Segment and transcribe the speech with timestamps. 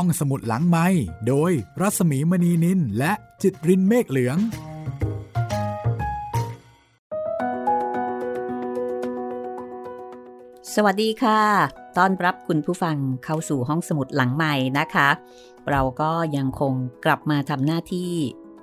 [0.00, 0.86] ห้องสมุดหลังไม้
[1.28, 4.38] โดยรัสมีมณีนินและจิตรินเมฆเหลือง
[10.74, 11.40] สวัสดีค่ะ
[11.98, 15.08] ต้อนรับคุณผู้ฟังเข้าสู่ห้องสมุดหลังใหม่นะคะ
[15.70, 16.74] เราก็ยังคง
[17.04, 18.12] กลับมาทำหน้าที่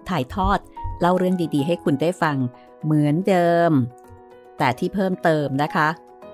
[0.10, 0.60] ถ่ายทอด
[1.00, 2.38] เล่าเรื่องดีๆ ให้คุณได้ฟัง
[2.84, 3.72] เหมือนเดิม
[4.58, 5.88] แต่ที่เพิ่มเติมนะคะ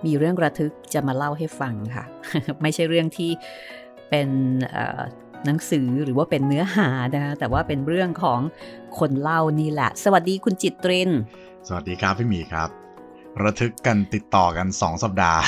[0.05, 2.04] มีเรื่องระทึกจะมาเล่าให้ฟังค่ะ
[2.61, 3.31] ไม่ใช่เรื่องที่
[4.09, 4.30] เป็น
[5.45, 8.40] หนังสือหรือว่าเป็นเนื้อหานะคะแต่ว่าเป็นเรื่องของ
[8.99, 11.09] คนเล่านี่แหละ สวัสดีคุณจิตริน
[11.68, 12.70] สวัสดีครับพี่หมีครับ
[13.44, 15.41] ระทึกกันติดต่อกันสองสัปดาห์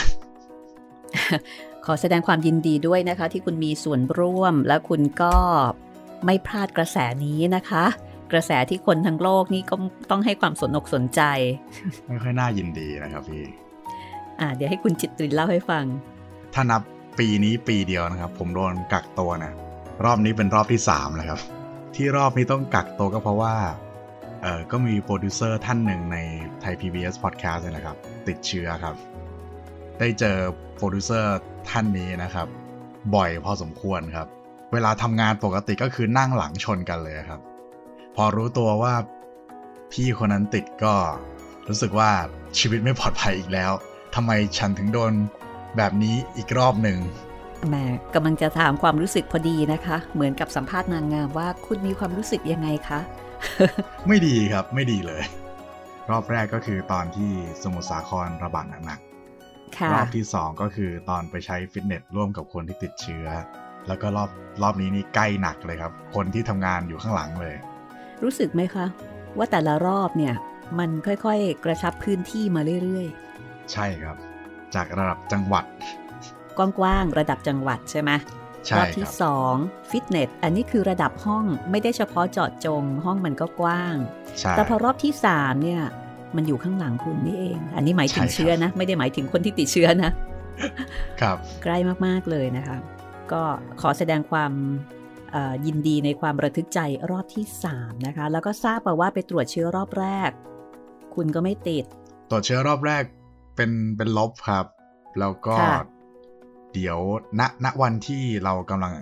[1.85, 5.35] ขอแสดงความยินดีด้วยนะคะ ที่คุณมีส่วนร่วมและคุณก็
[6.25, 7.85] ไม่พลาดกระแสนี้นะคะ
[8.31, 9.75] กระแสที่คนทั้งโลกนี่ก็
[10.11, 11.21] ต้องให้ความสนอกสนใจ
[12.07, 13.43] ไม่ค่อยน่ายินดีนะครับพี่
[14.39, 15.83] อ่าเดี๋ยวให้คุณจิตตรินเล่าให้ฟัง
[16.53, 16.81] ถ้านับ
[17.19, 19.51] ปีนี้ปีเดียวนะครับ ผมโดนกักตัวนะ
[20.05, 21.39] รอบนี้เป็นรอบที่สามแล้วครับ
[21.95, 23.55] ที่รอบนี้ต้องกักตัวก็เพราะว่า
[24.41, 26.17] เออก็มีโปรดิวเซอร์ท่านหนึ่งใน
[26.61, 28.95] ไทย PBS Podcast นะครับ ติดเชื้อครับ
[29.99, 30.37] ได้เจอ
[30.75, 31.37] โปรดิวเซอร์
[31.69, 32.47] ท่านนี้นะครับ
[33.15, 34.27] บ่อยพอสมควรครับ
[34.73, 37.41] เวลาทำงานปกติก็คือนั่งหลังชนกันเลยครับ
[38.15, 38.93] พอรู้ตัวว่า
[39.91, 40.95] พี่คนนั้นติดก็
[41.67, 42.09] รู้สึกว่า
[42.57, 43.71] ชีวิตไม่ปลอดภัยอีกแล้ว
[44.15, 45.13] ทำไมฉันถึงโดน
[45.77, 46.99] แบบนี้อีกรอบหนึ่ง
[47.69, 52.99] แม่กำลังจะถามความรู้สึกพอดีนะคะ เหมือนกับสัมภาษณ์นางงามว่าคุณมีความรู้สึกยังไงคะ
[54.07, 55.23] ไม่ดีครับไม่ดีเลย
[56.09, 57.31] รอบแรกก็คือตอนที่
[57.63, 63.27] สมุทรสาครระบาดหนักๆรอบที่สองก็คือตอนไปใช้ฟิตเนสร่วมกับคนที่ติดเชื้อ
[63.87, 64.29] แล้วก็รอบ
[64.61, 67.55] รอบนี้นี่ใกล้หนักเลยครับ คนที่ทำงานอยู่ข้างหลังเลย
[68.23, 68.85] รู้สึกไหมคะ
[69.37, 70.33] ว่าแต่ละรอบเนี่ย
[70.79, 74.17] มันค่อยๆ กระชับพื้นที่มาเรื่อยๆ ใช่ครับ
[74.75, 75.65] จากระดับจังหวัด
[76.57, 78.11] กว้างๆระดับจังหวัดใช่ไหม
[78.77, 79.53] รอบที่สอง
[79.89, 83.95] ฟิตเนสอันนี้คือระดับห้องไม่ได้เฉพาะเจาะจงห้องมันก็กว้าง
[84.51, 85.81] แต่พอรอบที่สามเนี่ย
[86.35, 90.11] มันอยู่ข้างหลังคุณนี่เอง อันนี้หมายถึงเชื้อนะ ไม่ได้หมายถึงคนที่ติดเชื้อนะ
[91.21, 92.77] ครับ ใกล้มากๆเลยนะคะ
[93.31, 93.41] ก็
[93.81, 94.51] ขอแสดงความ
[95.65, 96.79] ยินดีในความระทึกใจ
[97.11, 97.45] รอบที่
[97.75, 100.31] 3 นะคะ แล้วก็ทราบมาว่าไปตรวจเชื้อรอบแรก
[101.15, 101.85] คุณก็ไม่ติด
[102.31, 103.03] ตรวจเชื้อรอบแรก
[103.55, 104.65] เป็นเป็นลบครับ
[105.19, 105.55] แล้วก็
[106.73, 106.99] เดี๋ยว
[107.39, 108.93] ณณวันที่เรากำลัง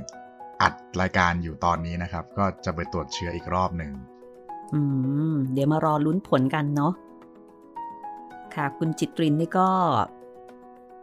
[0.61, 3.91] อัดรายการอยู่ตอนนี้นะครับ ก็จะไปตรวจเชื้ออีกรอบหนึ่ง
[4.73, 4.81] อื
[5.31, 6.93] ม เดี๋ยวมารอลุ้นผลกันเนาะ
[8.55, 9.69] ค่ะ คุณจิตรินนี่ก็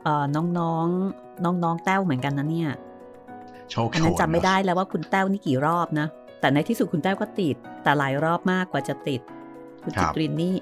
[0.03, 2.71] เอ่อน้องๆ น้องๆแต้วเหมือนกันนะเนี่ย
[3.71, 6.07] โชคอันนั้นจำไม่ได้แล้วว่าคุณแต้วนี่กี่รอบนะ
[6.41, 9.21] แต่ในที่สุดคุณแต้วก็ติด แต่หลายรอบมากกว่าจะติด
[9.83, 10.55] คุณจิตรินนี่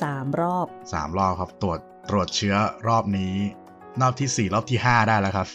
[0.00, 2.54] สามรอบสามรอบครับตรวจ ตรวจเชื้อ
[2.88, 3.34] รอบนี้
[4.00, 5.48] รอบที่สี่รอบที่ห้าได้แล้วครับ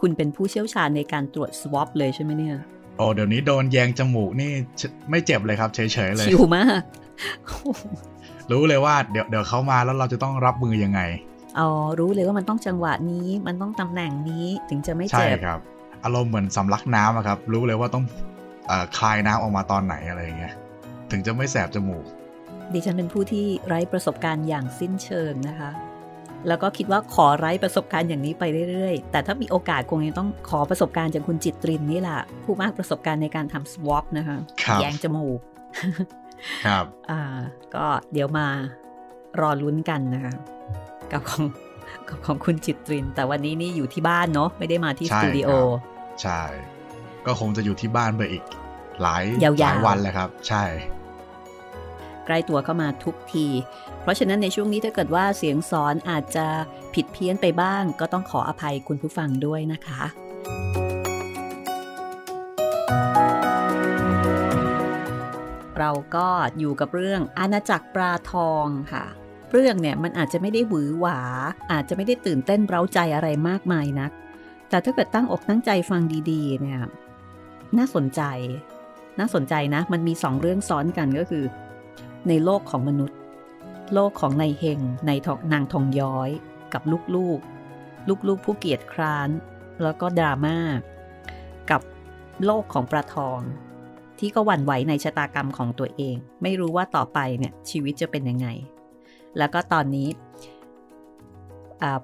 [0.00, 2.56] คุณเป็นผู้เชี่ยวชาญในการตรวจสวอปเลยใช่ไหมเนี่ย
[2.96, 4.50] โอ้เดี๋ยวนี้โดนแยงจมูกนี่
[5.10, 6.82] ไม่เจ็บเลยครับ เฉยๆเลย ชิวมาก
[8.52, 11.00] รู้เลยว่าเดี๋ยวเดี๋ยวเขามาแล้วเราจะต้องรับมือยังไง
[11.58, 11.68] อ๋อ
[12.00, 15.58] รู้เลยว่ามันต้องจังหวะนี้มันต้องตำแหน่งนี้ถึงจะไม่เจ็บ ใช่ครับ
[16.04, 18.04] อารมณ์เหมือนสำลักน้ำครับ รู้เลยว่าต้อง
[18.70, 20.54] อคลายน้ำออกมาตอนไหนอะไรอย่างเงี้ย
[21.10, 22.04] ถึงจะไม่แสบจมูก
[22.74, 25.70] ดิฉันเป็นผู้ที่ไร้ประสบการณ์อย่างสิ้นเชิงนะคะ
[26.48, 34.36] แล้วก็คิดว่าขอไร้ประสบการณ์อย่างนี้ไปเรื่อยๆ แต่ถ้ามีโอกาสคงจะต้องขอประสบการณ์จากคุณจิตรินนี่แหละผู้มากประสบการณ์ในการทำสวอปนะคะ
[34.80, 35.40] แยงจมูก
[36.66, 37.22] ครับ อ่า
[37.74, 38.46] ก็เดี๋ยวมา
[39.40, 40.34] รอลุ้นกันนะคะ
[41.12, 41.44] กับของ
[42.08, 45.50] กับของคุณจิตริน แต่วันนี้นี่อยู่ที่บ้านเนาะไม่ได้มาที่สตูดิโอ
[46.22, 46.42] ใช่
[47.26, 48.44] ก็คงจะอยู่ที่บ้านไปอีก
[49.02, 49.24] หลาย
[49.62, 50.62] หลายวันเลยครับ ใช่
[52.26, 53.46] ใกล้ตัวเข้ามาทุกที
[54.02, 56.46] เพราะฉะนั้นในช่วงนี้ถ้าเกิดว่าเสียงสอนอาจจะ
[56.94, 60.02] ผิดเพี้ยนไปบ้าง ก็ต้องขออภัยคุณผู้ฟังด้วยนะคะ
[65.78, 66.28] เราก็
[66.58, 69.04] อยู่กับเรื่องอาณาจักรปลาทองค่ะ
[69.52, 71.18] เรื่องเนี่ยมันอาจจะไม่ได้หวือหวา
[71.72, 74.10] อาจจะไม่ได้ตื่นเต้นเร้าใจอะไรมากมายนัก
[74.70, 76.80] แต่ถ้าเกิดตั้งอกตั้งใจฟังดีๆ เนี่ย
[77.78, 78.22] น่าสนใจ
[79.18, 81.44] น่าสนใจนะ มันมีสองเรื่องซ้อนกันก็คือ
[82.28, 83.18] ในโลกของมนุษย์
[83.94, 86.30] โลกของนายเฮงนายทองนางทองย้อย
[86.72, 86.82] กับ
[87.14, 89.28] ลูกๆ ลูกๆ ผู้เกียรติคร้าน
[89.82, 90.58] แล้วก็ดราม่า
[91.70, 91.80] กับ
[92.44, 93.40] โลกของปลาทอง
[94.18, 98.48] ที่ก็หวั่นไหวในชะตากรรมของตัวเอง ไม่รู้ว่าต่อไปเนี่ยชีวิตจะเป็นยังไง
[99.38, 100.08] แล้วก็ตอนนี้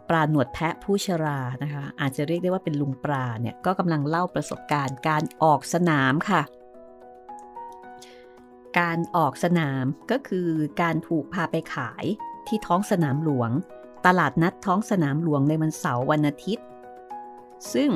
[0.08, 6.42] ปลาหนวดแพะผู้ชรานะคะอาจจะเรียกได้ว่าเป็นลุงปลาเนี่ยก็กำลังเล่าประสบการณ์การออกสนามค่ะ
[8.78, 10.48] การออกสนามก็คือ
[10.80, 12.04] การถูกพาไปขาย
[12.46, 13.50] ที่ท้องสนามหลวง
[14.06, 16.66] ตลาดนัดท้องสนามหลวงในวันเสาร์วันอาทิตย์
[17.74, 17.90] ซึ่ง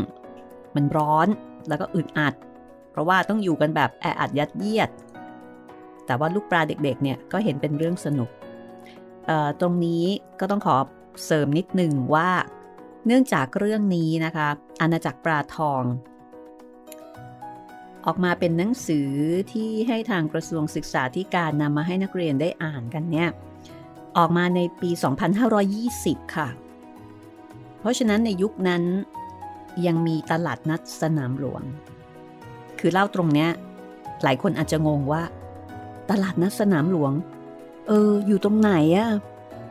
[0.75, 1.29] มันร้อน
[1.69, 2.35] แล้วก็อึดอัด
[2.91, 4.91] เพราะว่าต้องอยู่กันแบบแออัดยัดเยียด
[6.07, 8.31] แต่ว่าลูกปลาเด็กๆเนี่ยก็เห็นเป็นเรื่องสนุก
[9.61, 10.05] ตรงนี้
[10.41, 10.77] ก็ต้องขอ
[11.25, 12.31] เสริมนิดหนึ่งว่า
[13.07, 14.49] เนื่องจากเรื่องนี้นะคะ
[14.81, 15.83] อาณาจักรปลาทอง
[18.07, 19.11] ออกมาเป็นหนังสือ
[19.53, 23.29] ที่ให้ทางกระทรวงศึกษาธิการนำมาให้นักเรียนได้อ่านกันเนี่ย
[24.17, 24.91] ออกมาในปี
[25.83, 26.49] 2520 ค่ะ
[27.81, 28.83] เพราะฉะนั้นในยุคนั้น
[29.87, 31.63] ยังมีตลาดนัดสนามหลวง
[32.79, 33.51] คือเล่าตรงเนี้ย
[34.23, 35.23] หลายคนอาจจะงงว่า
[36.11, 37.13] ตลาดนัดสนามหลวง
[37.89, 39.11] เออ อยู่ตรงไหนอะ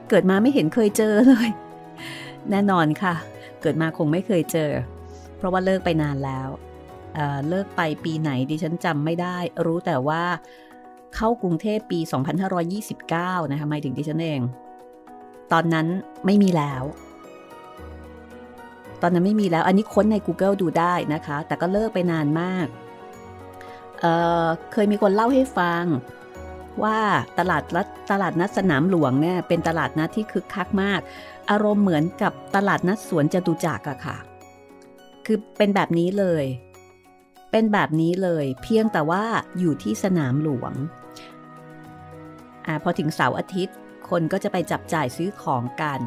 [0.10, 1.50] เกิดมาไม่เห็นเคยเจอเลย
[2.50, 3.16] แน่นอนค่ะ
[3.62, 4.72] เกิดมาคงไม่เคยเจอ
[5.38, 6.48] เพราะว่าเลิกไปนานแล้ว
[7.16, 10.24] เเลิกไปปีไหนดิฉันจำไม่ได้ รู้แต่ว่า
[11.16, 12.00] เข้ากรุงเทพปี
[12.76, 14.42] 2529 นะคะหมายถึงดิฉันเอง
[15.52, 15.88] ตอนนั้น
[16.26, 16.84] ไม่มีแล้ว
[19.02, 22.68] ตอนนั้นไม่มีแล้ว อันนี้ค้นใน Google ดูได้นะคะ แต่ก็เลิกไปนานมาก
[24.00, 25.84] เเคยมีคนเล่าให้ฟัง
[26.84, 27.00] ว่า
[27.40, 27.64] ตลาด
[28.12, 31.00] ตลาดนัดสนามหลวงเนี่ยเป็นตลาดนัดที่คึกคักมาก
[31.52, 34.18] อารมณ์เหมือนกับตลาดนัดสวนจตุจักรอะค่ะ
[35.26, 36.46] คือเป็นแบบนี้เลย
[37.58, 39.24] เป็นแบบนี้เลยเพียงแต่ว่า
[39.60, 40.74] อยู่ที่สนามหลวง
[42.66, 43.76] อพอถึงเสาร์อาทิตย์
[44.10, 46.02] คนก็จะไปจับจ่ายซื้อของกัน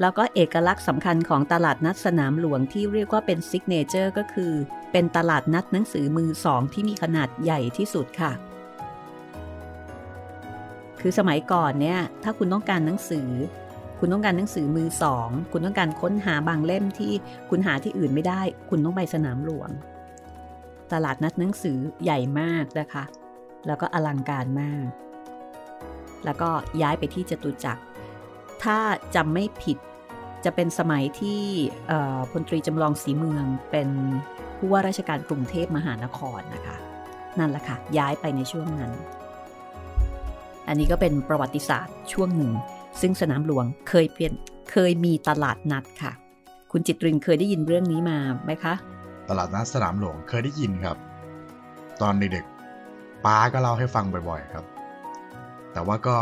[0.00, 4.52] แล้วก็เอกลักษณ์สำคัญของตลาดนัดสนามหลวงที่เรียกว่าเป็น signature ก็คือ
[4.92, 8.32] เป็นตลาดนัดหนังสือมือสองที่มีขนาดใหญ่ที่สุดค่ะ
[11.00, 13.28] คือสมัยก่อนเนี่ยถ้าคุณต้องการหนังสือ
[13.98, 17.12] คุณต้องการหนังสือมือสอง คุณต้องการค้นหาบางเล่มที่
[17.50, 19.70] คุณหาที่อื่นไม่ได้ คุณต้องไปสนามหลวง
[20.92, 23.04] ตลาดนัดหนังสือใหญ่มากนะคะ
[23.66, 24.88] แล้วก็อลังการมาก
[26.24, 26.50] แล้วก็
[26.82, 27.82] ย้ายไปที่จตุจักร
[28.62, 28.78] ถ้า
[29.14, 29.78] จำไม่ผิด
[30.44, 31.42] จะเป็นสมัยที่
[32.30, 33.88] พลตรีจำลองสีเมืองเป็น
[34.56, 36.76] ผู้ว่าราชการกรุงเทพมหานครนะคะ
[37.38, 38.92] นั่นแหละค่ะ ย้ายไปในช่วงนั้น
[40.68, 42.52] อันนี้ก็เป็นประวัติศาสตร์ช่วงหนึ่ง
[43.00, 44.32] ซึ่งสนามหลวงเคยเปลี่ยน
[44.70, 46.12] เคยมีตลาดนัดค่ะ
[46.72, 48.74] คุณจิตรินเคยได้ยินเรื่องนี้มาไหมคะ
[49.28, 50.96] ตลาดนัดสนามหลวงเคยได้ยินครับ
[52.02, 54.64] ตอนเด็กๆป้าก็เล่าให้ฟังบ่อยๆครับ
[55.72, 56.14] แต่ว่าก็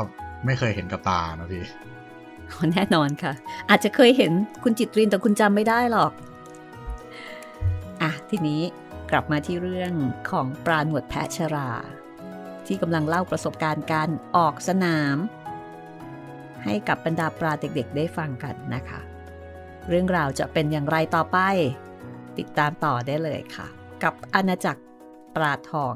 [0.45, 1.65] ไม่เคยเห็นกับตานะพี่
[2.73, 3.33] แน่นอนค่ะ
[3.71, 6.13] อาจจะเคยเห็นคุณจิตรินแต่คุณจำไม่ได้หรอก
[8.03, 8.63] อะ ทีนี้
[9.11, 9.93] กลับมาที่เรื่อง
[10.31, 11.71] ของปลาหนวดแพะชรา
[12.67, 15.17] ที่กำลังเล่าประสบการณ์การออกสนาม
[16.65, 19.01] ให้กับบรรดาปลาเด็กๆ ได้ฟังกันนะคะ
[19.89, 21.39] เรื่องราวจะเป็นอย่างไรต่อไป
[22.39, 23.67] ติดตามต่อได้เลยค่ะ
[24.03, 24.83] กับอาณาจักร
[25.35, 25.95] ปลาทอง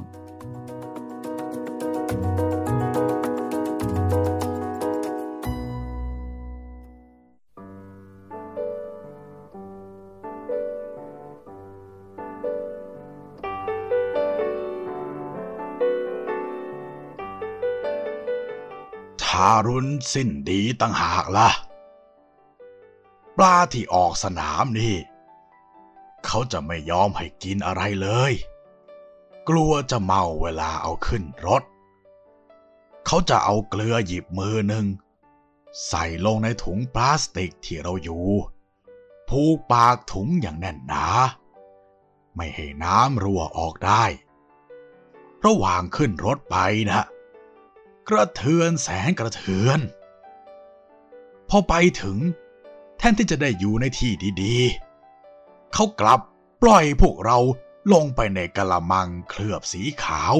[19.22, 21.48] ทารุณสิ้นดีตั้งหากละ่ะ
[23.36, 24.96] ปลาที่ออกสนามนี่
[26.28, 28.32] เขาจะไม่ยอมให้กินอะไรเลย
[29.48, 31.62] กลัวจะเมาเวลาเอาขึ้นรถ
[33.06, 34.86] เขาจะเอาเกลือหยิบมือหนึ่ง
[35.88, 38.26] ใส่ลงในถุงพลาสติกที่เราอยู่
[39.28, 41.06] ผูกปากถุงอย่างแน่นหนา
[42.36, 44.04] ไม่ให้น้ำรั่วออกได้
[45.44, 46.56] ระหว่างขึ้นรถไป
[46.90, 47.02] นะ
[48.08, 49.80] กระเทือนแสงกระเทือน
[51.48, 52.18] พอไปถึง
[52.98, 54.12] แทนที่จะได้อยู่ในที่
[54.42, 54.87] ดีๆ
[55.72, 56.20] เขากลับ
[56.62, 57.38] ปล่อยพวกเรา
[57.92, 60.34] ลงไปในกะละมังเคลือบสีขาว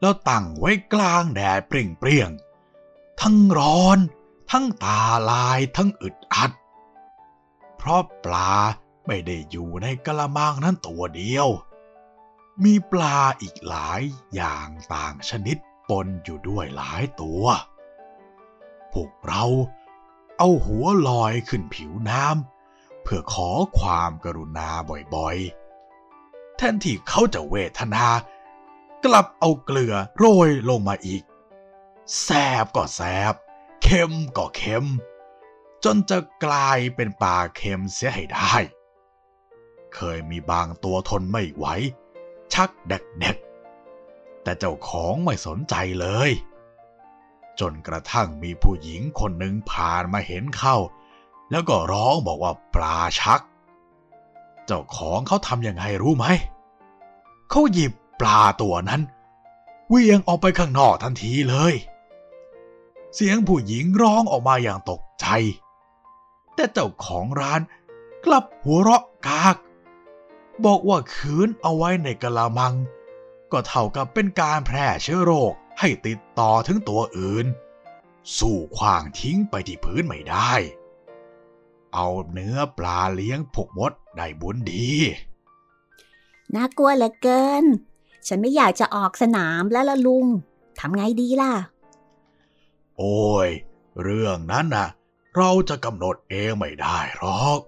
[0.00, 1.72] แล้วตั้งไว้กลางแดดเป
[2.06, 3.98] รี้ยงๆ ทั้งร้อน
[4.50, 6.50] ทั้งตาลายทั้งอึดอัด
[7.76, 8.54] เพราะปลา
[9.06, 11.48] ไม่ได้อยู่ในกะละมังนั้นตัวเดียว
[12.64, 14.02] มีปลาอีกหลาย
[14.34, 15.56] อย่างต่างชนิด
[15.88, 17.44] ปนอยู่ด้วยหลายตัว
[18.92, 19.44] พวกเรา
[20.38, 22.51] เอาหัวลอยขึ้นผิวน้ำ
[23.02, 24.70] เพื่อขอความกรุณา
[25.14, 28.06] บ่อยๆแทนที่เขาจะเวทนา
[29.04, 31.22] กลับเอาเกลือโรยลงมาอีก
[32.22, 32.28] แส
[32.62, 33.00] บก็แส
[33.32, 33.34] บ
[33.82, 34.86] เค็มก็เค็ม
[35.84, 38.54] จนจะกลายเป็นปลาเค็มเสียให้ได้
[39.94, 41.66] เคยมีบางตัวทนไม่ไหว
[42.52, 46.30] ชักเด็กๆ แต่เจ้าของไม่สนใจเลย
[47.60, 50.76] จนกระทั่งมีผู้หญิงคนหนึ่งผ่านมาเห็นเข้า
[51.52, 53.40] แล้วก็ร้องบอกว่าปลาชัก
[54.66, 56.26] เจ้าของเขาทำยังไงรู้ไหม
[57.50, 59.02] เขาหยิบปลาตัวนั้น
[59.88, 61.74] เวียงออกไปข้างนอกทันทีเลย
[63.14, 65.26] เสียงผู้หญิงร้องออกมาอย่างตกใจ
[66.54, 67.60] แต่เจ้าของร้าน
[68.24, 69.56] กลับหัวเราะกาก
[70.64, 72.74] บอกว่าคืนเอาไว้ในกะละมัง
[73.52, 77.46] ก็เท่ากับเป็นการแพร่เชื้อโรคให้ติดต่อถึงตัวอื่น
[78.38, 80.52] สู้ขวางทิ้งไปที่พื้นไม่ได้
[81.94, 84.88] เอาเนื้อปลาเลี้ยงพวกมดได้บุญดี
[86.54, 87.64] น่ากลัวเหลือเกิน
[88.26, 90.26] ฉันไม่อยากจะออกสนามแล้วละลุง
[90.78, 91.52] ทำไงดีล่ะ
[92.98, 93.48] โอ้ย
[94.02, 94.88] เรื่องนั้นน่ะ
[95.36, 97.60] เราจะกำหนดเองไม่ได้หรอก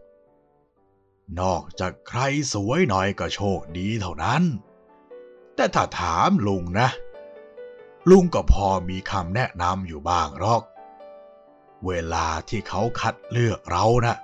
[1.40, 2.20] นอกจากใคร
[2.52, 4.42] สวยหน่อยก็โชคดีเท่านั้น
[5.54, 6.88] แต่ถ้าถามลุงนะ
[8.10, 10.62] ลุงก็พอมีคำแนะนำอยู่บ้างหรอก
[11.86, 14.16] เวลาที่เขาคัดเลือกเรานะ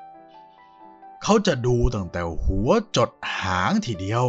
[1.22, 4.26] เขาจะดูตั้งแต่หัวจดหางทีเดียว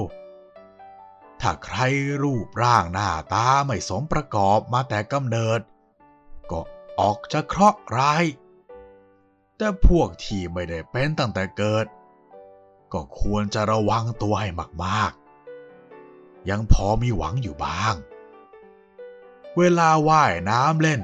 [1.41, 1.77] ถ้าใคร
[2.23, 5.61] รูปร่างหน้าตาไม่สมประกอบมาแต่กำเนิด
[6.51, 6.59] ก็
[7.00, 8.23] ออกจะเคราะห์ร้าย
[9.57, 11.85] แต่พวกที่ไม่ได้เป็นตั้งแต่เกิด
[12.93, 14.50] ก็ควรจะระวังตัวให้
[14.83, 17.95] มากๆ ยังพอมีหวังอยู่บ้าง
[19.57, 21.01] เวลาว่ายน้ำเล่น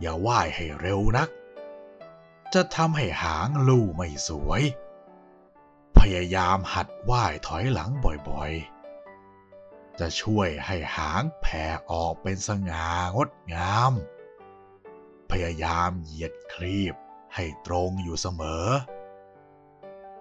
[0.00, 1.28] อย่าว่ายให้เร็วนัก
[2.54, 4.62] จะทำให้หางลู่ไม่สวย
[5.98, 7.90] พยายามหัดว่ายถอยหลัง
[8.28, 13.92] บ่อยๆ จะช่วยให้หางแผ่ออกเป็นสง่างดงาม
[15.30, 16.94] พยายามเหยียดครีบ
[17.34, 18.66] ให้ตรงอยู่เสมอ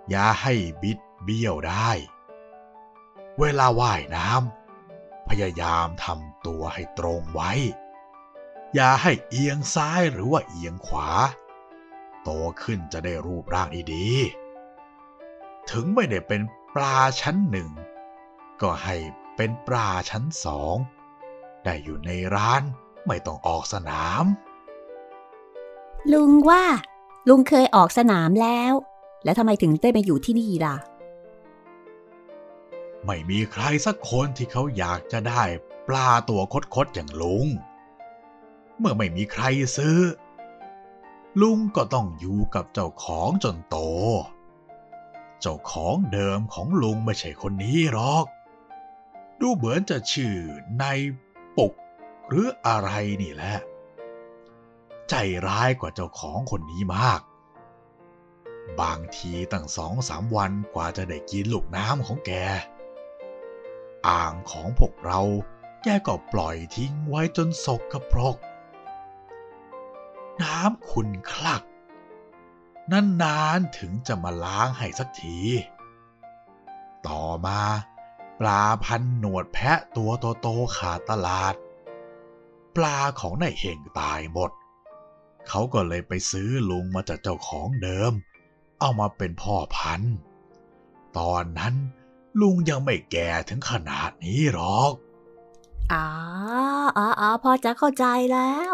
[0.09, 1.89] อย่าให้บิดเบี้ยวได้
[3.39, 7.51] เวลาว่ายน้ำพยายามทำตัวให้ตรงไว้
[8.75, 11.09] อย่าให้เอียงซ้ายหรือว่าเอียงขวา
[12.23, 12.29] โต
[12.61, 16.41] ขึ้นจะได้รูปร่างดีๆถึงไม่ได้เป็น
[16.75, 17.69] ปลาชั้นหนึ่ง
[18.61, 18.95] ก็ให้
[19.35, 20.75] เป็นปลาชั้นสอง
[21.63, 22.61] ได้อยู่ในร้าน
[23.07, 24.23] ไม่ต้องออกสนาม
[26.13, 26.63] ลุงว่า
[27.27, 28.73] ลุงเคยออกสนามแล้ว
[29.23, 30.75] แล้วทำไมถึงได้มาอยู่ที่นี่ล่ะ
[33.05, 35.43] ไม่มีใครสักคนที่เขาอยากจะได้
[35.87, 36.41] ปลาตัว
[36.75, 37.47] คดๆอย่างลุง
[38.79, 39.43] เมื่อไม่มีใคร
[39.77, 39.97] ซื้อ
[41.41, 43.77] ลุงก็ต้องอยู่กับเจ้าของจนโต
[45.41, 48.25] เจ้าของเดิมของลุงไม่ใช่คนนี้หรอก
[49.39, 50.35] ดูเหมือนจะชื่อ
[50.79, 50.85] ใน
[51.57, 51.73] ปุก
[52.27, 52.89] หรืออะไร
[53.21, 53.55] นี่แหละ
[55.09, 55.13] ใจ
[55.47, 57.21] ร้ายกว่าเจ้าของคนนี้มาก
[58.81, 62.31] บางทีตั้งสองสามวันกว่าจะได้กินลูกน้ำของแก
[64.07, 65.21] อ่างของพวกเรา
[65.83, 68.37] แกก็ปล่อยทิ้งไว้จนสกกระปรก
[70.41, 71.63] น้ำขุนคลัก
[72.91, 75.39] นานๆถึงจะมาล้างให้สักที
[77.07, 77.59] ต่อมา
[78.39, 80.11] ปลาพันหนวดแพะตัว
[80.41, 81.55] โตๆขาดตลาด
[82.75, 84.51] ปลาของนายเฮงตายหมด
[85.47, 88.13] เขาก็เลยไปซื้อลุงมาจากเจ้าของเดิม
[88.79, 90.15] เอามาเป็นพ่อพันธุ์
[91.17, 91.75] ตอนนั้น
[92.41, 94.91] ลุงยังไม่แก่ถึงขนาดนี้หรอก
[95.93, 96.07] อ๋อ
[96.97, 98.73] อ๋ออ๋อพอจะเข้าใจแล้ว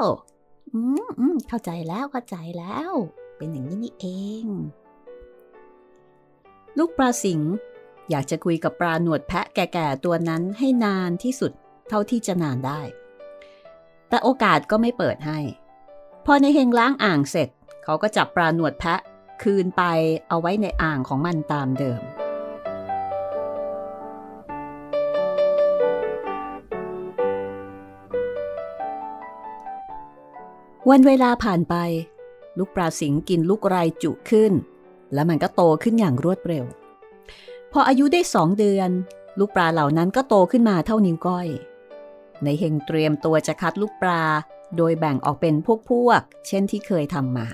[0.73, 2.91] อืมอืมเข้าใจแล้วเข้าใจแล้ว
[3.37, 4.05] เป็นอย่างนี้นี่เอ
[4.43, 4.45] ง
[6.77, 7.51] ลูกปลาสิงห์
[8.09, 11.51] อยากจะคุยกับปลาหนวดแพะแก่ๆตัวนั้นให้นานที่สุด
[11.89, 12.81] เท่าที่จะนานได้
[14.09, 15.39] แต่โอกาสก็ไม่เปิดให้
[16.25, 17.49] พอในเฮงล้างอ่างเสร็จ
[17.83, 18.99] เขาก็จับปลาหนวดแพะ
[19.43, 19.83] คืนไป
[20.29, 22.01] เอาไว้ในอ่างของมันตามเดิม
[30.89, 31.75] วันเวลาผ่านไป
[32.57, 34.51] ลูกปลาสิงกินลูกไรจุขึ้น
[35.13, 36.65] แล้วมันก็โตขึ้นอย่างรวดเร็ว
[37.71, 38.89] พออายุได้สองเดือน
[39.39, 41.47] ลูกปลาเหล่านั้นก็โตขึ้นมาเท่านิ้วก้อย
[42.43, 44.23] ในเฮงเตรียมตัวจะคัดลูกปลา
[44.77, 45.55] โดยแบ่งออกเป็น
[45.89, 47.47] พวกๆเช่นที่เคยทำมา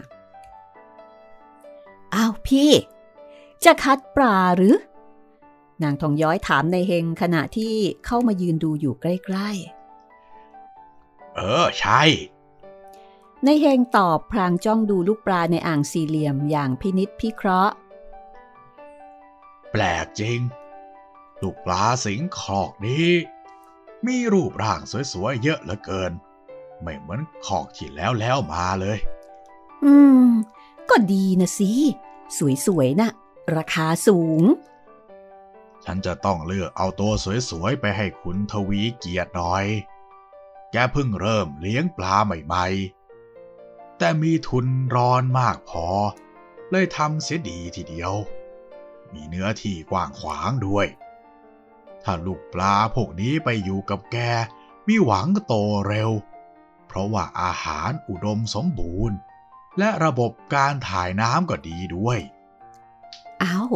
[2.16, 2.72] อ้าวพี่
[3.66, 4.76] จะคัดปลาหรือ
[5.84, 9.50] นางทองย้อยถามในเฮงขณะที่เข้ามายืนดูอยู่ใกล้
[10.44, 12.02] ๆ เออ ใช่
[13.46, 17.74] ในเฮงตอบพลางจ้องดูลูกปลาในอ่างสี่เหลี่ยมอย่างพินิษพิเคราะห์
[19.72, 20.40] แปลกจริง
[21.42, 23.10] ลูกปลาสิงคอกนี้
[24.06, 24.82] มีรูปร่าง
[25.14, 26.12] สวยๆเยอะเหลือเกิน
[26.82, 28.98] ไม่เหมือนคอกที่แล้วแล้วมาเลย
[29.84, 29.94] อื
[30.26, 30.30] ม
[30.90, 31.72] ก็ดีนะสิ
[32.66, 33.10] สวยๆนะ
[33.56, 34.44] ราคาสูง
[35.84, 37.12] ฉันจะต้องเลือกเอาตัว
[37.50, 39.66] สวยๆไปให้คุณทวีเกียรติหน่อย
[40.72, 42.97] แกเพิ่งเริ่มเลี้ยงปลาใหม่ๆ
[43.98, 45.88] แต่มีทุนร้อนมากพอ
[46.72, 48.14] เลยทำเสียดีทีเดียว
[49.14, 50.88] มีเนื้อที่กว้างขวางด้วย
[52.04, 54.18] ถ้าลูกปลาพวกนี้ไปอยู่กับแก
[54.88, 55.54] มีหวังโต
[55.88, 56.12] เร็ว
[56.88, 59.18] เพราะว่าอาหารอุดมสมบูรณ์
[59.80, 62.20] และระบบการถ่ายน้ำก็ดีด้วย
[63.44, 63.74] อ้าว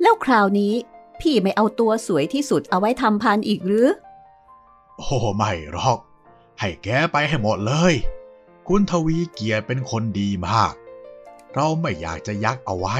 [0.00, 0.74] แล้วคราวนี้
[1.20, 3.88] พี่ไม่เอาตัวสวยที่สุดเอาไว้ทำพันอีกหรือ
[4.96, 5.98] โอ้ไม่หรอก
[6.60, 7.94] ให้แกไปให้หมดเลย
[8.70, 10.74] คุณทวีเกียรติเป็นคนดีมาก
[11.54, 12.98] เราไม่อยากจะยักเอาไว้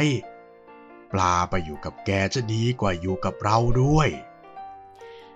[1.12, 4.08] ปลาไปอยู่กับแกจะดีกว่าอยู่กับเราด้วย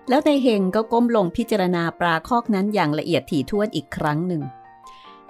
[0.09, 4.43] แล้วในเฮงก็ก้มลงพิจารณาปลาคอกนั้นอย่างละเอียดถี่ถ้วนอีกครั้งหนึ่ง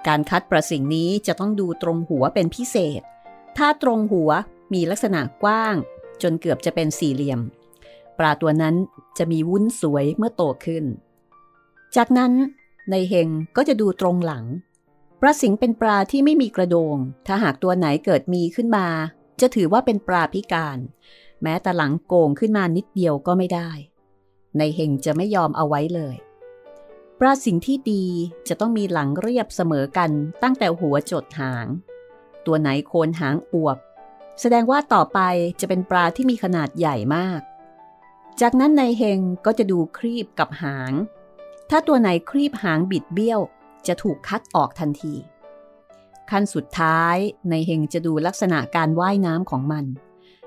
[0.06, 3.02] การคัดประสิ่งนี้จะต้องดูตรงหัวเป็นพิเศษ
[3.56, 4.30] ถ้าตรงหัว
[4.72, 5.74] มีลักษณะกว้าง
[6.22, 7.40] จนเกือบจะเป็นสี่เหลี่ยม
[8.18, 8.74] ปลาตัวนั้น
[9.18, 10.84] จะมีวุ้นสวยเมื่อโตขึ้น
[11.96, 12.32] จากนั้น
[12.90, 14.44] ในเฮงก็จะดูตรงหลัง
[15.24, 18.86] ปลาสิงเป็นปลาที่ไม่มีกระโดง ถ้าหากตัวไหนเกิดมีขึ้นมา
[19.40, 20.78] จะถือว่าเป็นปลาพิการ
[21.42, 23.70] แม้แต่หลังโก่งขึ้นมานิดเดียวก็ไม่ได้
[24.58, 26.16] ในเฮงจะไม่ยอมเอาไว้เลย
[27.20, 28.04] ปลาสิงที่ดี
[28.48, 30.10] จะต้องมีหลังเรียบเสมอกัน
[30.42, 31.66] ตั้งแต่หัวจดหาง
[32.46, 33.78] ตัวไหนโคนหางอวบ
[34.40, 35.20] แสดงว่าต่อไป
[35.60, 37.40] จะเป็นปลาที่มีขนาดใหญ่มาก
[38.40, 40.92] จากนั้นในเฮงก็จะดูครีบกับหาง
[41.70, 43.40] ถ้าตัวไหนครีบหางบิดเบี้ยว
[43.86, 45.14] จะถูกคัดออกทันที
[46.30, 47.16] ขั้นสุดท้าย
[47.50, 49.84] ในเฮงจะดูลักษณะการว่ายน้ำของมัน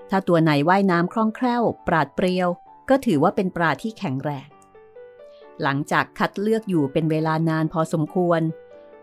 [0.10, 2.50] ถ้าตัวไหนว่ายน้ำคล่องแคล่ว ปราดเปรียว
[2.89, 4.48] ก็ถือว่าเป็นปลาที่แข็งแรง
[5.62, 8.42] หลังจากคัดเลือกอยู่เป็นเวลานานพอสมควร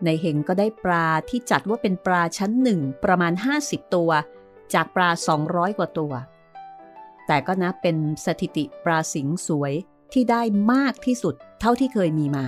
[0.05, 4.11] ในเฮงก็ได้ปลาที่จัดว่าเป็นปลาชั้นหนึ่งประมาณ 50 ตัว
[4.73, 5.09] จากปลา
[5.43, 6.13] 200 กว่าตัว
[7.27, 9.73] แต่ก็นับเป็นสถิติปลาสิงสวย
[10.13, 10.41] ที่ได้
[10.73, 12.45] มากที่สุดเท่าที่เคยมีมา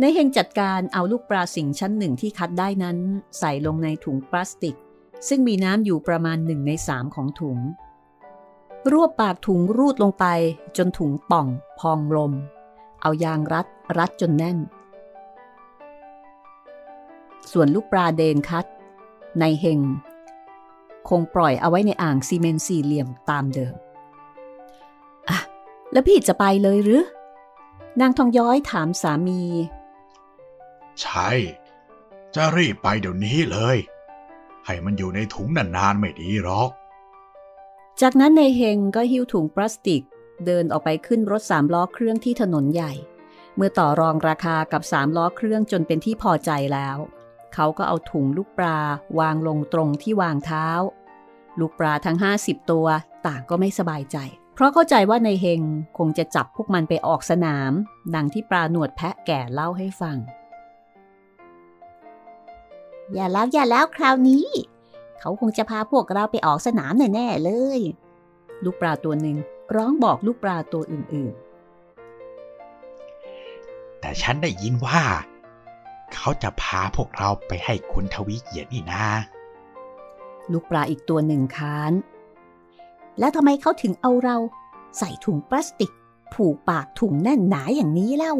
[0.00, 2.98] ในเฮงจัดการเอาลูกปลาสิงชั้นหนึ่งที่คัดได้นั้น
[3.38, 4.76] ใส่ลงในถุงพลาสติก
[5.28, 7.58] ซึ่งมีน้ำอยู่ประมาณหนึ่งในสามของถุง
[8.92, 10.24] รวบปากถุงรูดลงไป
[10.76, 11.46] จนถุงป่อง
[11.78, 12.32] พองลม
[13.02, 13.66] เอายางรัด
[13.98, 14.58] รัดจนแน่น
[17.52, 18.66] ส่วนลูกปลาเดนคัด
[19.40, 19.80] ในเฮง
[21.08, 23.74] คงปล่อยเอาไว้ในอ่างซีเมนต์สี่เหลี่ยมตามเดิม
[25.28, 25.38] อะ
[25.92, 27.02] แล้วพี่จะไปเลยหรือ
[28.00, 29.40] นางทองย้อยถามสามี
[31.00, 31.30] ใช่
[32.34, 33.76] จะรีบไปเดี๋ยวนี้เลย
[34.66, 36.70] ให้มันอยู่ในถุงนานๆไม่ดีหรอก
[38.00, 40.02] จากนั้นในเฮงก็หิ้วถุงพลาสติก
[40.46, 42.92] เดินออกไปขึ้นรถสามล้อเครื่องที่ถนนใหญ่
[43.56, 46.96] เมื่อต่อรองราคากับสามล้อเครื่องจนเป็นที่พอใจแล้ว
[47.54, 48.78] เขาก็เอาถุงลูกปลา
[49.18, 50.66] วางลงตรงที่วางเท้า
[51.60, 52.86] ลูกปลาทั้ง 50 ตัว
[53.26, 54.16] ต่างก็ไม่สบายใจ
[54.54, 55.62] เพราะเข้าใจว่าในเฮง
[55.98, 57.72] คงจะจับพวกมันไปออกสนาม
[58.14, 60.16] ดังที่ปลาหนวดแพะแก่เล่าให้ฟัง
[63.14, 64.46] อย่าแล้วอย่าแล้วคราวนี้
[65.20, 67.80] เขาคงจะพาพวกเราไปออกสนามแน่ๆเลย
[68.64, 69.36] ลูกปลาตัวหนึ่ง
[69.76, 71.34] ร้องบอกลูกปลาตัวอื่น
[74.00, 75.02] แต่ฉันได้ยินว่า
[76.14, 81.92] เขาจะพาพวกเราไปให้คุณทวีเกียรตินี่นาๆลูกปลาอีกตัวหนึ่งค้าน
[83.18, 84.36] แล้วทำไมเขาถึงเอาเรา
[84.98, 85.92] ใส่ถุงพลาสติก
[86.34, 88.34] ผูกปากถุงแน่นหนาอย่างนี้เล่า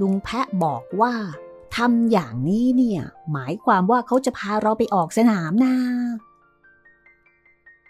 [0.00, 1.14] ลุงแพะบอกว่า
[1.76, 5.76] ทำอย่างนี้เนี่ย หมายความว่าเขาจะพาเราไปออกสนามนา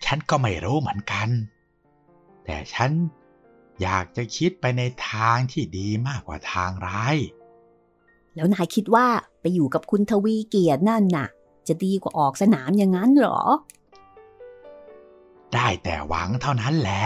[0.04, 1.28] ฉันก็ไม่รู้เหมือนกัน
[2.44, 2.90] แต่ฉัน
[3.82, 7.16] อยากจะคิดไปในทางที่ดีมากกว่าทางร้าย
[8.34, 9.06] แล้วนายคิดว่า
[9.40, 11.28] ไปอยู่กับคุณทวีเกียรตินั่นน่ะ
[11.68, 13.40] จะดีกว่าออกสนามอย่างนั้นเหรอ
[15.54, 17.04] ได้แต่หวังเท่านั้นแหละ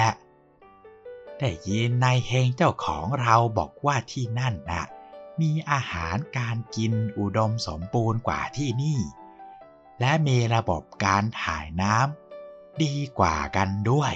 [1.38, 4.84] ได้ยินนายเฮงเจ้าของเราบอกว่าที่นั่นน่ะ
[5.40, 8.98] มีอาหารการกินอุดมสมบูรณ์กว่าที่นี่
[10.00, 14.14] และมีระบบการถ่ายน้ำดีกว่ากันด้วย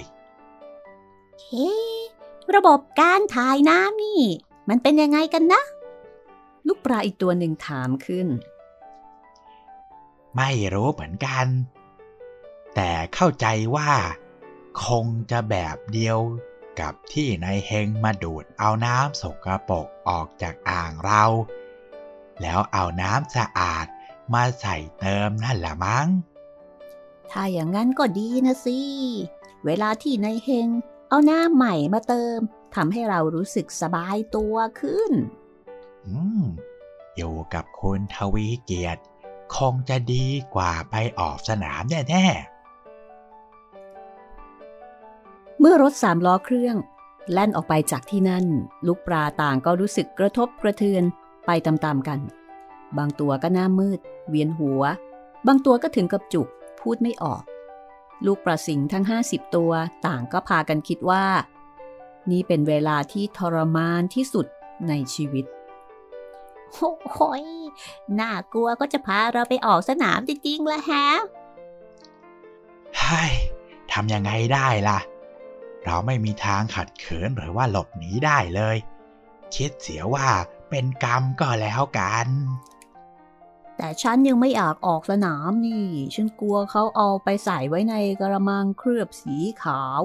[1.41, 1.73] เฮ้
[2.55, 4.21] ระบบการถ่ายน้ำนี่
[4.69, 5.61] มันเป็นยังไงกันนะ
[6.67, 8.27] ลูกปลาอีกตัวหนึ่งถามขึ้น
[10.35, 11.47] ไม่รู้เหมือนกัน
[12.75, 13.91] แต่เข้าใจว่า
[14.85, 16.19] คงจะแบบเดียว
[16.79, 21.23] กับที่นายเฮงมาดูดเอาน้ำสกรปรกออกจากอ่างเรา
[22.41, 23.85] แล้วเอาน้ำสะอาด
[24.33, 26.07] มาใส่เติมนั่นแหละมั้ง
[27.31, 28.79] ถ้าอย่างนั้นก็ดีนะสิ
[29.65, 30.67] เวลาที่นายเฮง
[31.09, 32.39] เอาน้ำใหม่มาเติม
[32.75, 35.11] ทำให้เรารู้สึกสบายตัวขึ้น
[36.05, 36.43] อืม
[37.15, 39.01] อยู่กับคุณทวีเกียรติ
[39.55, 46.75] คงจะดีกว่าไปออกสนามแน่เมื่อรถสามล้อเครื่อง
[47.31, 48.45] แล่นออกไปจากที่นั่น
[48.87, 51.03] ลูกปลาต่างก็รู้สึกกระทบกระเทือน
[51.45, 52.19] ไปตามๆกัน
[52.97, 53.99] บางตัวก็หน้ามืด
[54.29, 54.81] เวียนหัว
[55.47, 56.47] บางตัวก็ถึงกับจุก
[56.79, 57.43] พูดไม่ออก
[58.25, 59.71] ลูกปลาสิงทั้ง 50 ตัว
[60.05, 61.25] ต่างก็พากันคิดว่า
[62.31, 64.47] นี่เป็นเวลาที่ทรมานที่สุด
[64.87, 65.45] ในชีวิต
[66.71, 67.43] โอ้โหย
[68.19, 73.33] น่ากลัวก็จะพาเราไปออกสนามจริงๆแล้วฮะๆเฮ้ย
[73.91, 74.99] ททำยังไงได้ล่ะ
[75.85, 78.77] เราไม่มีทางขัดเขินหรือว่าหลบหนีได้เลย
[79.55, 80.29] คิดเสียว่า
[80.69, 82.27] เป็นกรรมก็แล้วกัน
[83.77, 90.01] แต่ฉันยังไม่อยากออกสนามนี่ ฉันกลัวเขาเอาไปใส่ไว้ในกระมังเคลือบสีขาว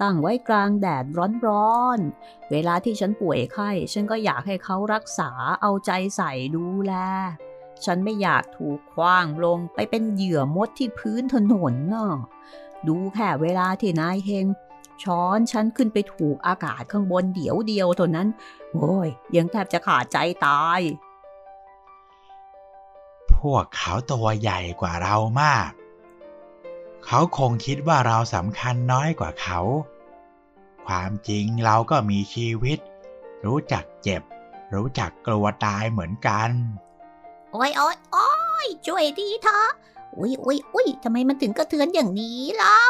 [0.00, 1.04] ตั้งไว้กลางแดด
[1.46, 6.92] ร้อนๆ เวลาที่ฉันป่วยไข้ ฉันก็อยากให้เขารักษาเอาใจใส่ดูแล
[7.84, 12.08] ฉันไม่อยากถูกคว้างลงไปเป็นเหยื่อมดที่พื้นถนนน่ะ
[12.88, 14.46] ดูแค่เวลาที่นายเฮง
[15.02, 18.28] ช้อนฉันขึ้นไปถูกอากาศข้างบนเดี๋ยวเดียวเท่านั้น
[18.72, 20.80] โอ้ย ยังแทบจะขาดใจตาย
[23.34, 25.70] พวกเขาตัวใหญ่กว่าเรามาก
[27.04, 29.60] เขาคงคิดว่าเราสำคัญน้อยกว่าเขา
[30.86, 32.78] ความจริงเราก็มีชีวิต
[33.46, 34.22] รู้จักเจ็บ
[34.74, 36.50] รู้จักกลัวตายเหมือนกัน
[37.52, 38.30] โอ้ยโอ้ยโอ้
[38.64, 39.66] ยช่วยทีเถอะ
[40.18, 42.86] อุ้ยอุ้ยอุ้ยทำไมมันถึงกระเทือนอย่างนี้เล่า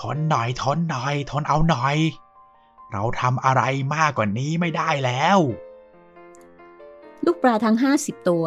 [0.00, 1.96] ทนหน่อยทนหน่อยทนเอาหน่อย
[2.92, 3.62] เราทำอะไร
[3.94, 5.38] มากกว่านี้ไม่ได้แล้ว
[7.24, 8.46] ลูกปลาทั้ง50ตัว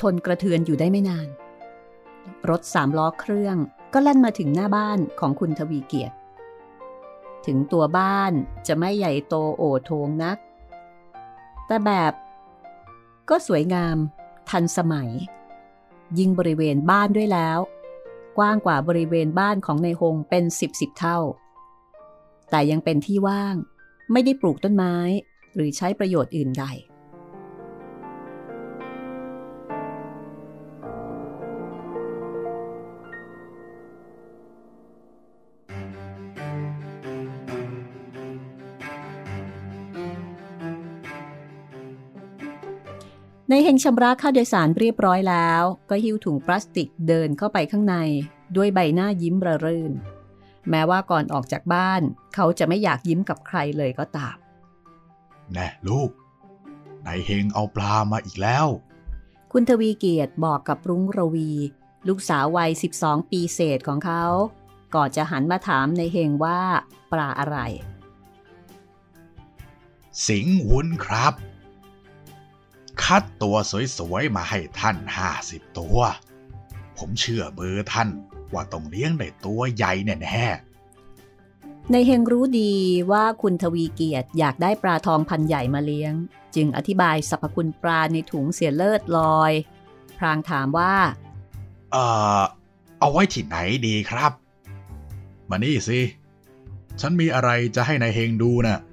[0.00, 1.28] ทนกระเทือนอยู่ได้ไม่นาน
[2.48, 3.56] รถสามล้อเครื่อง
[3.92, 6.16] ก็แล่นมาถึงหน้าบ้านของคุณทวีเกียรติ
[7.46, 8.32] ถึงตัวบ้าน
[8.66, 10.38] จะไม่ใหญ่โตโอโถงนัก
[11.66, 12.12] แต่แบบ
[13.28, 13.96] ก็สวยงาม
[14.50, 15.10] ทันสมัย
[16.18, 17.58] ยิ่งบริเวณบ้านด้วยแล้ว
[18.38, 21.18] กว้างกว่าบริเวณบ้านของในหงเป็นสิบสิบเท่า
[22.50, 23.54] แต่ยังเป็นที่ว่าง
[24.12, 24.96] ไม่ได้ปลูกต้นไม้
[25.54, 26.64] หรือใช้ประโยชน์อื่นใด
[43.54, 47.96] ในเฮงชำระค่าโดยสารเรียบร้อยแล้ว ก็หิ้วถุงพลาสติกเดินเข้าไปข้างใน
[48.56, 49.92] ด้วยใบหน้ายิ้มระรื่น
[50.70, 52.02] แม้ว่าก่อนออกจากบ้าน
[52.34, 54.36] เขาจะไม่อยากยิ้มกับใครเลยก็ตาม
[55.52, 56.10] แน่ลูก
[57.06, 58.66] นายเฮงเอาปลามาอีกแล้ว
[59.52, 61.52] คุณทวีเกียรติบอกกับรุ้งระวี
[62.08, 64.24] ลูกสาววัย 12 ปีเศษของเขา
[64.94, 66.60] ก่อนจะหันมาถามในเฮงว่า
[67.12, 67.58] ปลาอะไร
[70.26, 71.34] สิงห์วุ้นครับ
[73.04, 73.56] คัดตัว
[73.98, 75.98] สวยๆมาให้ท่านห้าสิบตัว
[76.98, 78.08] ผมเชื่อเบอร์ท่าน
[78.52, 82.72] ว่าต้องเลี้ยงได้ตัวใหญ่แน่ๆในเฮงรู้ดี
[83.12, 86.12] ว่าคุณทวีเกียรติอยากได้ปลาทองพันใหญ่มาเลี้ยง
[86.54, 89.52] จึงอธิบายสรรพคุณปลาในถุงเสียเลิศลอย
[90.18, 90.94] พรางถามว่า
[91.92, 92.04] เอ่
[92.38, 92.42] อ
[93.00, 94.32] เอาไว้ที่ไหนดีครับ
[95.50, 96.00] มานี่สิ
[97.00, 98.91] ฉันมีอะไรจะให้นายเฮงดูน่ะใ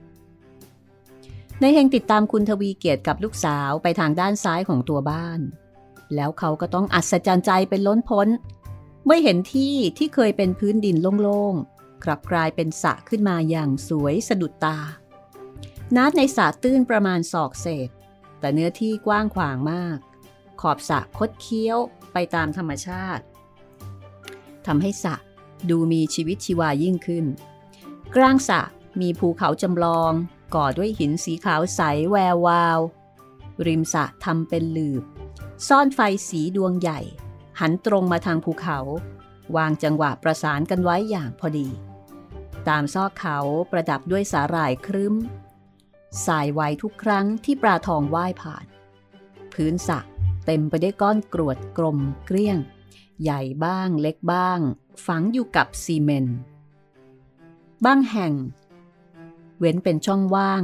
[1.63, 5.39] นเฮงติดตามคุณทวีเกียรติกับลูกสาวไปทางด้านซ้ายของตัวบ้าน
[6.15, 8.28] แล้วเขาก็ต้องอัศจรรย์ใจเป็นล้นพ้น
[9.06, 14.78] เมื่อเห็นที่ที่เคยเป็นพื้นดินโล่งๆ กลับกลายเป็นสระขึ้นมาอย่างสวยสะดุดตา
[15.95, 17.89] น้ำในสระตื้นประมาณศอกเศษ
[18.39, 19.98] แต่เนื้อที่กว้างขวางมาก
[20.62, 21.78] ขอบสระคดเคี้ยว
[22.13, 23.24] ไปตามธรรมชาติ
[24.65, 25.15] ทำให้สระ
[25.69, 27.26] ดูมีชีวิตชีวายิ่งขึ้น
[28.15, 28.62] กลางสระ
[29.02, 30.13] มีภูเขาจำลอง
[30.55, 31.81] ก่อด้วยหินสีขาวใส
[32.12, 32.79] แวววาว
[33.67, 35.03] ริมสระทำเป็นหลืบ
[35.67, 36.99] ซ่อนไฟสีดวงใหญ่
[37.59, 38.79] หันตรงมาทางภูเขา
[39.55, 41.69] วางจังหวะประสานกันไว้อย่างพอดี
[42.67, 43.38] ตามซอกเขา
[43.71, 45.15] ประดับด้วยสาหร่ายครึ้ม
[46.25, 48.65] สายไวทุกครั้งที่ปลาทองว่ายผ่าน
[49.53, 49.99] พื้นสระ
[50.45, 52.57] เต็มไปได้วยก้อนกรวดกลมเกลี้ยง
[53.23, 54.59] ใหญ่บ้างเล็กบ้าง
[55.05, 56.38] ฝังอยู่กับซีเมนต์
[57.85, 58.33] บางแห่ง
[59.60, 60.63] เว้นเป็นช่องว่าง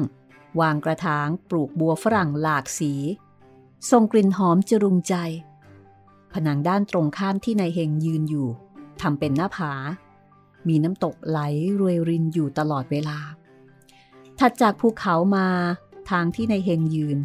[0.59, 2.93] วางกระถางปลูกบัวฝรั่งหลากสี
[3.89, 5.15] ทรงกลิ่นหอมจรุงใจ
[6.33, 8.47] ผนังด้านตรงข้ามที่นายเฮงยืนอยู่
[9.01, 9.73] ทำเป็นหน้าผา
[10.67, 11.39] มีน้ำตกไหล
[11.79, 13.17] รวยรินอยู่ตลอดเวลา
[14.39, 15.47] ถัดจากภูเขามา
[16.09, 17.17] ทางที่นายเฮงยืน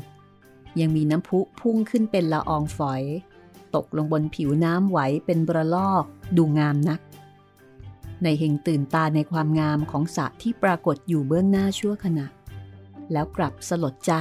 [0.81, 3.03] ยังมีน้ำพุพุ่งขึ้นเป็นละอองฝอย
[3.75, 6.05] ตกลงบนผิวน้ำไหวเป็นบระลอก
[6.37, 7.01] ดูงามนัก
[8.25, 12.27] ในเฮงตื่นตาในความงามของสระที่ปรากฏอยู่เบื้องหน้าชั่วขณะ
[13.13, 14.13] แล้วกลับสลดใจ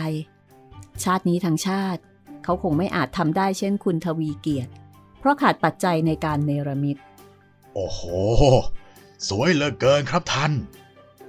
[1.03, 2.01] ชาตินี้ทั้งชาติ
[2.43, 4.71] เขาคงไม่อาจทำได้เช่นคุณทวีเกียรติ
[5.19, 6.97] เพราะขาดปัจจัยในการเนรมิต
[7.73, 8.01] โอ้โห
[9.29, 10.53] สวยเหลือเกินครับท่าน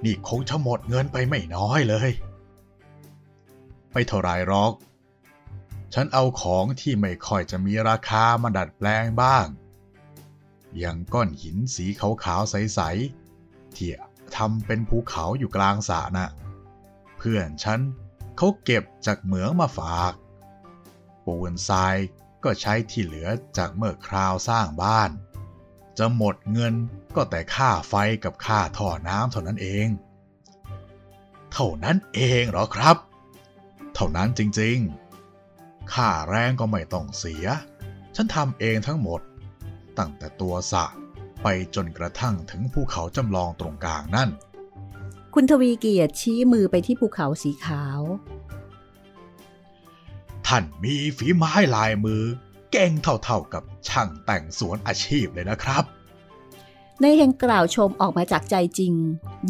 [0.03, 2.09] นี่คงจะหมดเงินไปไม่น้อยเลย
[3.91, 4.73] ไม่เท่าไรหรอก
[5.93, 9.45] ฉันเอาของที่ไม่ค่อยจะมีราคามาดัดแปลงบ้าง
[10.79, 13.89] อย่างก้อนหินสีขาวๆใสๆที่
[14.35, 16.27] ทำเป็นภูเขาอยู่กลางสระนะ
[17.17, 17.79] เพื่อนฉัน
[18.37, 20.13] เขาเก็บจากเหมืองมาฝาก
[21.25, 21.95] ปูนทราย
[22.43, 25.11] ก็ใช้ที่เหลือจากเมื่อคราวสร้างบ้าน
[25.97, 26.73] จะหมดเงิน
[27.15, 29.87] ก็แต่ค่าไฟกับค่าท่อน้ำเท่านั้นเอง
[31.51, 32.97] เท่านั้นเองเหรอครับ
[33.95, 37.45] เท่านั้นจริงๆ ค่าแรงก็ไม่ต้องเสีย
[38.15, 39.21] ฉันทำเองทั้งหมด
[39.99, 40.85] ตั้งแต่ตัวสระ
[41.43, 44.29] ไปจนกระทั่งถึงภูเขาจำลองตรงกลางนั่น
[45.33, 48.01] คุณทวีเกียรติชี้มือไปที่ภูเขาสีขาว
[50.47, 52.23] ท่านมีฝีไม้ลายมือ
[52.71, 55.83] เก่งเท่าๆกับช่างแต่งสวนอาชีพเลยนะครับ
[57.01, 58.93] ในเฮงกล่าวชมออกมาจากใจจริง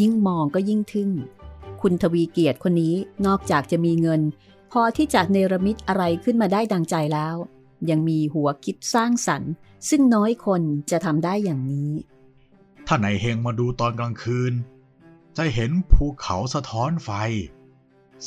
[0.02, 1.10] ยิ่งมองก็ยิ่งทึ่ง
[1.82, 4.22] คุณทวีเกียรติคนนี้นอกจากจะมีเงิน
[4.72, 7.36] พอที่จะเนรมิตอะไรขึ้นมาได้ดังใจแล้ว
[7.90, 9.52] ยังมีหัวคิดสร้างสรรค์
[9.90, 11.92] ซึ่งน้อยคนจะทำได้อย่างนี้
[12.88, 14.54] ถ้าในเฮงมาดูตอนกลางคืน
[15.38, 17.10] จะเห็นภูเขาสะท้อนไฟ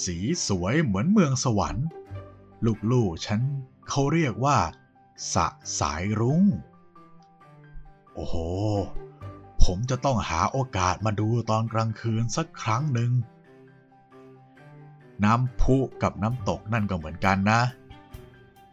[0.05, 1.87] สีสวยเหมือนเมืองสวรรค์
[2.93, 3.41] ลูกๆฉัน
[3.89, 4.59] เขาเรียกว่า
[5.35, 5.47] สะ
[5.81, 6.43] สายรุง้ง
[8.15, 8.35] โอ้โห
[9.63, 13.13] ผมจะต้องหาโอกาสมาดูตอนกลางคืนสักครั้งหนึ่ง
[15.25, 17.61] น้ำพุกับน้ำตกนั่นก็เหมือนกันนะ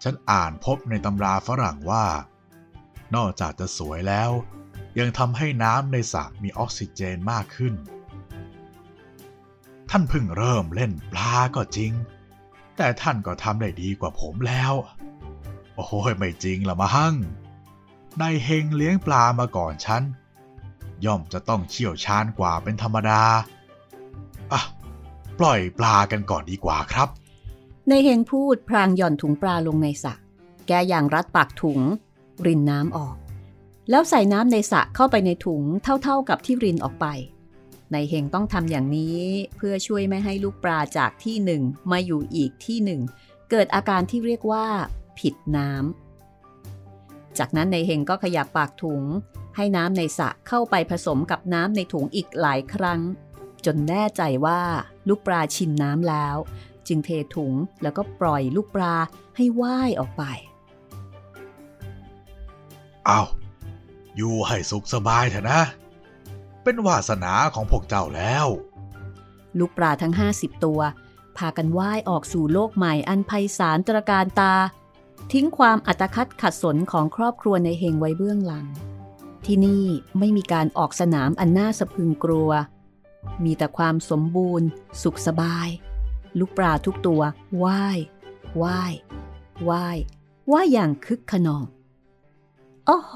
[0.04, 2.06] ฉันอ่านพบในตำราฝรั่งว่า
[3.16, 4.32] นอกจากจะสวยแล้ว
[5.00, 7.74] ยังทำให้น้ำในสระมีออกซิเจนมากขึ้น
[9.90, 11.92] ท่านเพิ่งเริ่มเล่นปลาก็จริง
[12.78, 14.74] แต่ท่านก็ทำได้ดีกว่าผมแล้ว
[15.76, 17.14] โอ้ยไม่จริงละมั้ง
[18.22, 20.04] นายเฮงเลี้ยงปลามาก่อนฉัน
[21.06, 23.22] ย่อมจะต้องเชี่ยวชาญกว่าเป็นธรรมดา
[24.54, 24.62] อะ
[25.40, 27.10] ปล่อยปลากันก่อนดีกว่าครับ
[27.90, 30.14] ในเฮงพูดพรางหย่อนถุงปลาลงในสระ
[30.68, 31.80] แกอย่างรัดปากถุง
[32.48, 33.16] รินน้ำออก
[33.90, 35.64] แล้วใส่น้ำในสระเข้าไปในถุง
[36.04, 37.06] เท่าๆกับที่รินออกไป
[37.92, 39.20] ในเฮงต้องทำอย่างนี้
[39.58, 43.02] เพื่อช่วยไม่ให้ลูกปลาจากที่หนึ่งมาอยู่อีกที่หนึ่ง
[43.50, 44.68] เกิดอาการที่เรียกว่า
[45.20, 49.04] ผิดน้ำ จากนั้นในเฮงก็ขยับปากถุง
[49.56, 53.02] ให้น้ำในสระเข้าไปผสมกับน้ำในถุงอีกหลายครั้ง
[53.66, 54.62] จนแน่ใจว่า
[55.08, 56.38] ลูกปลาชินน้ำแล้ว
[56.88, 58.96] จึงเทถุงแล้วก็ปล่อยลูกปลา
[59.38, 60.24] ให้ว่ายออกไป
[63.06, 63.22] เอา
[64.16, 65.62] อยู่ให้สุขสบายเถอะนะ
[66.64, 68.48] เป็นวาสนาของพวกเจ้าแล้ว
[69.58, 70.82] ลูกปลาทั้ง50ตัว
[71.38, 74.54] พากันว่ายออกสู่โลกใหม่อันไพศาลตระการตา
[75.32, 78.66] ทิ้งความอัตคัดขัดสนของครอบครัวในเฮงไว้เบื้องหลัง
[79.46, 79.86] ที่นี่
[80.20, 82.52] ไม่มีการออกสนามอันน่าสะพึงกลัว
[83.44, 84.68] มีแต่ความสมบูรณ์
[85.04, 85.68] สุขสบาย
[86.40, 87.22] ลูกปลาทุกตัว
[87.64, 87.98] ว่าย
[88.64, 88.94] ว่าย
[89.70, 89.98] ว่าย
[90.52, 91.64] ว่ายอย่างคึกขนอง
[92.88, 93.16] โอ้โห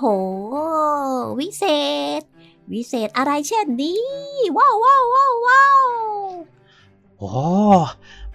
[1.40, 1.64] วิเศ
[2.20, 2.22] ษ
[2.72, 4.04] วิเศษอะไรเช่นนี้
[4.58, 5.88] ว้าวว้าวว้าวว้าว
[7.20, 7.32] โอ้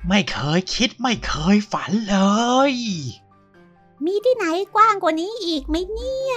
[0.09, 2.17] ไม่เคยคิดไม่เคยฝันเล
[2.71, 2.75] ย
[4.05, 6.37] มีที่ไหนกว้างกว่านี้อีกไหมเนี่ย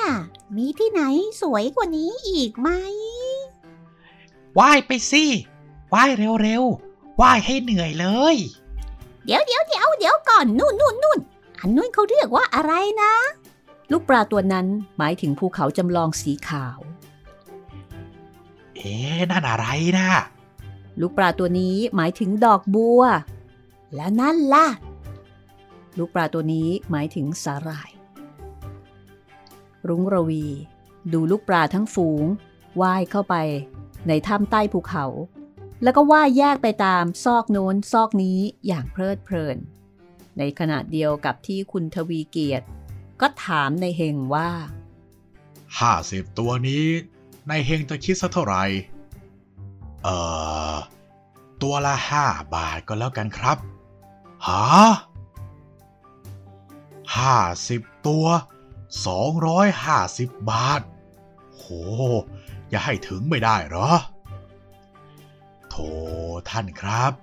[0.57, 1.01] มีที่ไหน
[1.41, 2.69] สวยกว่านี้อีกไหม
[4.59, 5.23] ว่ายไปสิ
[5.93, 6.09] ว่าย
[6.41, 8.35] เร็วๆว่ายให้เหนื่อยเลย
[9.25, 11.19] เดี๋ยวเดี๋ยวเดี๋ยวเดี๋ยวก่อนนู่นนู่นนู่น
[11.59, 13.13] อันนู้นเขาเรียกว่าอะไรนะ
[13.91, 14.67] ลูกปลาตัวนั้น
[14.97, 16.79] หมายถึงภูเขาจำลองสีขาว
[18.75, 19.65] เอ๊ะนั่นอะไร
[19.97, 20.09] นะ
[20.99, 23.01] ลูกปลาตัวนี้หมายถึงดอกบัว
[23.95, 24.67] แล้วนั่นล่ะ
[25.97, 27.91] ลูกปลาตัวนี้หมายถึงสาหร่าย
[29.87, 30.45] รุ้งระวี
[31.13, 32.23] ดูลูกปลาทั้งฝูง
[32.81, 33.35] ว่ายเข้าไป
[34.07, 35.05] ในถ้ำใต้ภูเขา
[35.83, 39.57] แล้วก็ว่ายแยกไปตามซอกโน้นซอกนี้อย่างเพลิดเพลิน
[40.37, 42.65] ในขณะเดียวกับที่คุณทวีเกียรติ
[43.21, 44.49] ก็ถามในเฮงว่า
[45.79, 46.85] ห้าสิบตัวนี้
[47.49, 48.63] นายเฮงจะคิดสักเท่าไหร่
[50.03, 50.17] เอ่
[50.71, 50.73] อ
[51.61, 53.57] ตัวละห้าบาทก็แล้วกันครับ
[54.47, 54.63] หา
[57.17, 57.37] ห้า
[57.69, 58.25] สิบตัว
[59.05, 60.81] สองร้อยห้าสิบบาท
[61.55, 61.65] โห
[62.69, 63.89] อย่าให้ถึงไม่ได้เหรอ
[65.69, 65.75] โถ
[66.49, 67.13] ท่านครับ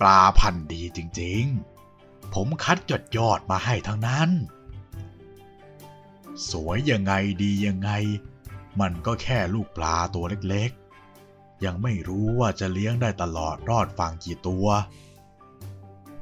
[0.00, 4.30] ปลาพันธุ์ดีจริงๆ ผมคัดจดยอดมาให้ทั้งนั้น
[6.50, 7.90] สวยยังไงดียังไง
[8.80, 14.66] มันก็แค่ลูกปลาตัวเล็กๆ ยังไม่รู้ว่าจะเลี้ยงได้ตลอดรอดฟังกี่ตัว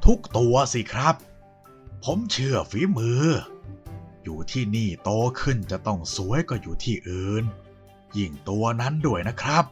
[0.05, 1.15] ทุกตัวสิครับ
[2.03, 3.23] ผมเชื่อฝีมือ
[4.23, 7.43] อยู่ที่นี่โตขึ้นจะต้องสวยก็อยู่ที่อื่น
[8.17, 9.65] ยิ่งตัวนั้นด้วยนะครับ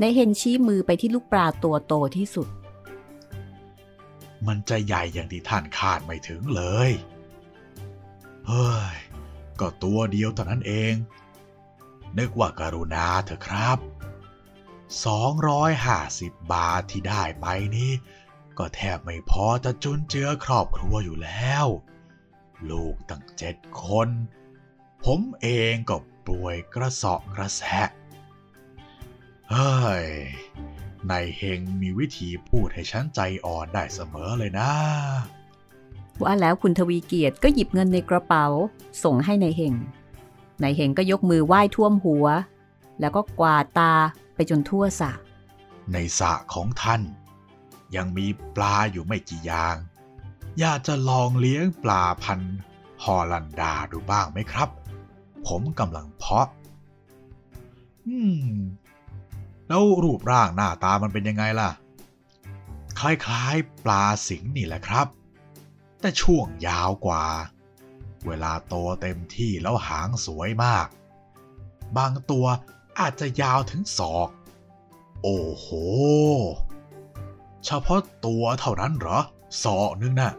[0.00, 2.48] ในเฮนชี้มือไปที่ลูกปลาตัวโตที่สุด
[4.46, 6.90] มันจะใหญ่อย่างที่ท่านคาดไม่ถึงเลย
[8.48, 8.96] เฮ้ย
[9.60, 10.94] ก็ตัวเดียวเท่านั้นเอง
[12.18, 13.78] นึกว่าการุณาเถอะครับ
[15.74, 17.92] 250 บาทที่ได้ไปนี่
[18.58, 21.66] ก็แทบไม่พอจะจุนเจือครอบครัวอยู่แล้ว
[22.70, 24.08] ลูกตั้งเจ็ดคน
[25.04, 27.82] ผมเองก็ป่วยกระเสาะกระแสะ
[29.50, 30.08] เฮ้ย
[31.10, 34.70] นายเฮงมีวิธีพูดให้ฉันใจอ่อนได้เสมอเลยนะ
[36.22, 38.46] ว่าแล้วคุณทวีเกียรติก็หยิบเงินในกระเป๋า
[39.04, 39.74] ส่งให้ในายเฮง
[40.62, 42.26] นายเฮงก็ยกมือไหว้ท่วมหัว
[43.00, 43.92] แล้วก็กวาดตา
[44.34, 45.12] ไปจนทั่วสระ
[45.92, 47.02] ในสระของท่าน
[47.96, 48.26] ยังมี
[48.56, 49.76] ปลาอยู่ไม่กี่อย่าง
[50.58, 52.40] อยากจะลองเลี้ยงปลาพัน
[53.02, 54.68] ฮอลันดาดูบ้างไหมครับ
[55.46, 56.48] ผมกำลังเพาะ
[58.06, 58.18] อื
[58.50, 58.56] ม
[59.68, 61.70] แล้วรูปร่างหน้าตามันเป็นยังไงล่ะ
[62.98, 65.06] คล้ายๆ ปลาสิงห์นี่แหละครับ
[66.00, 67.26] แต่ช่วงยาวกว่า
[68.26, 70.86] เวลาโตเต็มที่แล้วหางสวยมาก
[71.96, 72.46] บางตัว
[72.98, 74.28] อาจจะยาวถึงศอก
[75.22, 75.68] โอ้โห
[77.64, 79.18] เฉพาะตัวเท่านั้นเหรอ
[79.62, 80.32] ศอกนึงนะ่ะ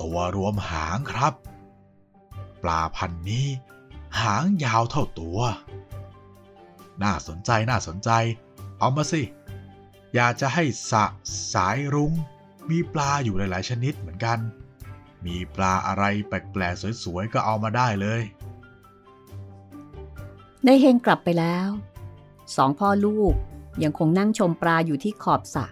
[0.00, 1.34] ตัวรวมหางครับ
[2.62, 3.46] ปลาพันนี้
[4.20, 5.38] หางยาวเท่าตัว
[7.02, 8.10] น่าสนใจน่าสนใจ
[8.78, 9.22] เอามาสิ
[10.14, 11.04] อยากจะให้สะ
[11.52, 12.12] สายรุง้ง
[12.70, 14.38] มีปลาอยู่หลายๆ ชนิดเหมือนกัน
[15.26, 18.22] มีปลาอะไรแปลกๆสวยๆก็เอามาได้เลย
[20.66, 21.68] นเฮงกลับไปแล้ว
[22.56, 23.34] สองพ่อลูก
[23.82, 25.66] ยังคงนั่งชมปลาอยู่ที่ขอบสระ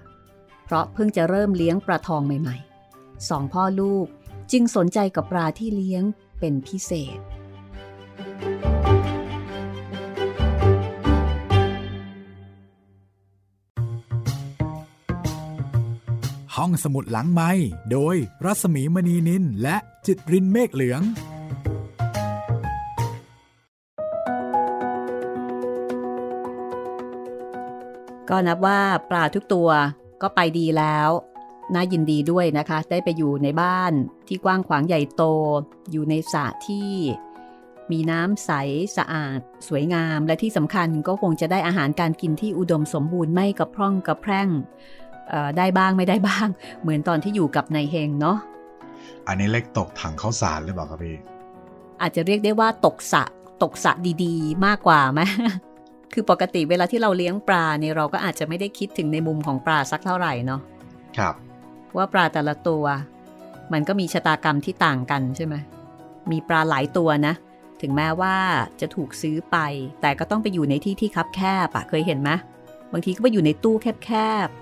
[0.64, 2.57] เพราะเพิ่งจะเริ่มเลี้ยงปลาทองใหม่
[2.92, 4.07] ๆ สองพ่อลูก
[4.52, 6.02] จึงสนใจกับปลาที่เลี้ยง
[6.40, 7.18] เป็นพิเศษ
[16.64, 17.51] ห้องสมุดหลังไม้
[17.92, 21.03] โดยรัสมีมณีนินและจิตรินเมฆเหลือง
[28.29, 29.70] ก็นับว่าปลาทุกตัว
[30.22, 31.09] ก็ไปดีแล้ว
[31.75, 33.92] น่ายินดีด้วยนะคะ ได้ไปอยู่ในบ้าน
[34.29, 35.22] ที่กว้างขวางใหญ่โต
[35.90, 36.90] อยู่ในสระที่
[37.90, 38.51] มีน้ำใส
[38.96, 44.48] สะอาด สวยงามและที่สำคัญก็คงจะได้อาหารการกินที่อุดมสมบูรณ์ไม่กระพร่องกระแพร่ง
[45.58, 46.48] ได้บ้างไม่ได้บ้าง
[46.82, 48.37] เหมือนตอนที่อยู่กับนายเฮงเนาะ
[49.28, 51.16] อันนี้เล็กตกถังข้าวสารหรือเปล่าครับพี่
[52.00, 53.24] อาจจะเรียกได้ว่าตกสระ
[53.62, 53.92] ตกสระ
[54.24, 55.20] ดีๆ มากกว่าไหม
[56.12, 60.61] คือปกติเวลาที่เราเลี้ยงปลาเนี่ยเราก็อาจจะไม่ได้คิดถึงในมุมของปลาสักเท่าไหร่เนาะ
[61.18, 61.35] ครับ
[61.96, 62.85] ว่าปลาแต่ละตัว
[63.72, 65.54] มันก็มีชะตากรรมที่ต่างกันใช่ไหม
[66.30, 67.35] มีปลาหลายตัวนะ
[67.80, 68.37] ถึงแม้ว่า
[68.80, 69.56] จะถูกซื้อไป
[70.00, 72.30] แต่ก็ต้องไปอยู่ในที่ที่คับแคบอะเคยเห็นไหม
[72.92, 74.11] บางทีก็ไปอยู่ในตู้แค
[74.46, 74.62] บๆ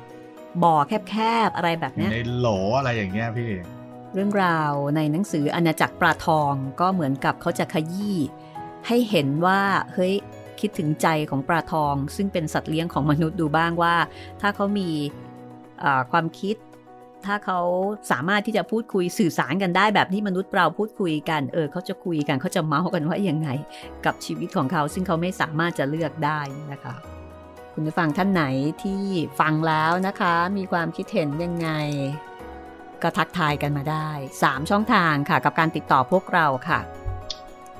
[0.62, 0.74] บ่อ
[1.08, 1.14] แค
[1.48, 3.52] บๆอะไรแบบเนี้ยในโหลอะไรอย่างเงี้ยพี่
[4.14, 8.18] เรื่องราวในหนังสืออาณาจักรปลาทองก็เหมือนกับเขาจะขยี้
[8.86, 9.60] ให้เห็นว่า
[9.94, 10.14] เฮ้ย
[10.60, 13.96] คิดถึงใจของปลาทอง ซึ่งเป็นสัตว์เลี้ยงของมนุษย์ดูบ้างว่า
[14.40, 14.90] ถ้าเขามี
[15.80, 16.56] เอ่อความคิด
[17.26, 17.60] ถ้าเขา
[18.10, 23.48] สามารถที่จะพูดคุยสื่อสารกันได้แบบที่มนุษย์เราพูดคุยกันเออเขาจะคุยกันเขาจะเมาส์กันว่ายังไง
[24.04, 26.40] กับชีวิตของเขาซึ่งเขาไม่สามารถจะเลือกได้
[26.72, 26.94] นะคะ
[27.74, 28.44] คุณผู้ฟังท่านไหน
[28.82, 29.02] ที่
[29.40, 31.68] ฟังแล้วนะคะ มีความคิดเห็นยังไง
[33.02, 34.08] ก็ทักทายกันมาได้
[34.42, 36.80] 3 ช่องทางค่ะ กับการติดต่อพวกเราค่ะ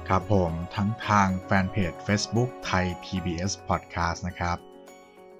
[0.09, 4.57] ครับผมทั้งทางแฟนเพจ Facebook ไทย PBS Podcast นะครับ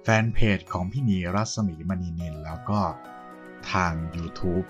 [0.03, 2.81] แฟนเพจของพี่นีรัศมีมณีนิน แล้วก็
[3.71, 4.65] ทาง YouTube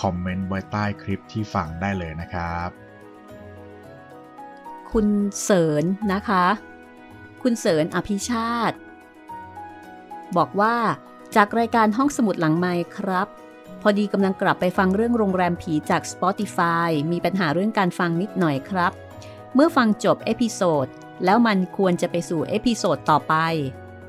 [0.00, 2.70] คอมเมนต์ไว้ใต้คลิปที่ฟังได้เลยนะครับ
[4.92, 5.06] คุณ
[5.42, 6.44] เสริญนะคะ
[7.42, 8.76] คุณเสริญอภิชาติ
[10.36, 10.76] บอกว่า
[11.36, 13.28] จากรายการห้องสมุดหลังไมค์ครับ
[13.82, 18.92] พอดีกำลังกลับไปฟังเรื่องโรงแรมผีจาก Spotify มีปัญหาเรื่องการฟังนิดหน่อยครับ
[19.54, 20.86] เมื่อฟังจบ episode
[21.24, 23.34] แล้วมันควรจะไปสู่ episode ต่อไป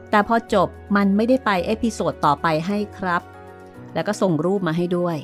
[0.10, 3.22] แต่พอจบมันไม่ได้ไป episode ต่อไปให้ครับ
[3.94, 5.18] แล้วก็ส่งรูปมาให้ด้วย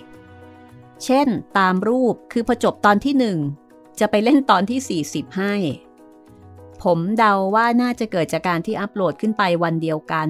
[1.04, 5.54] เช่น ตามรูปคือพอจบตอนที่1จะไปเล่นตอนที่ 40 ให้
[6.84, 10.30] ผมเดาว่าน่าจะเกิดจากการที่อัปโหลดขึ้นไปวันเดียวกัน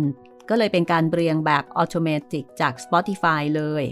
[0.49, 3.83] ก็เลยเป็นการเรียงแบบอัตโนมัติจาก Spotify เลย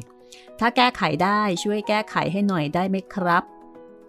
[0.60, 3.44] ถ้าแก้ไขได้ช่วยแก้ไขให้หน่อยได้ไหมครับ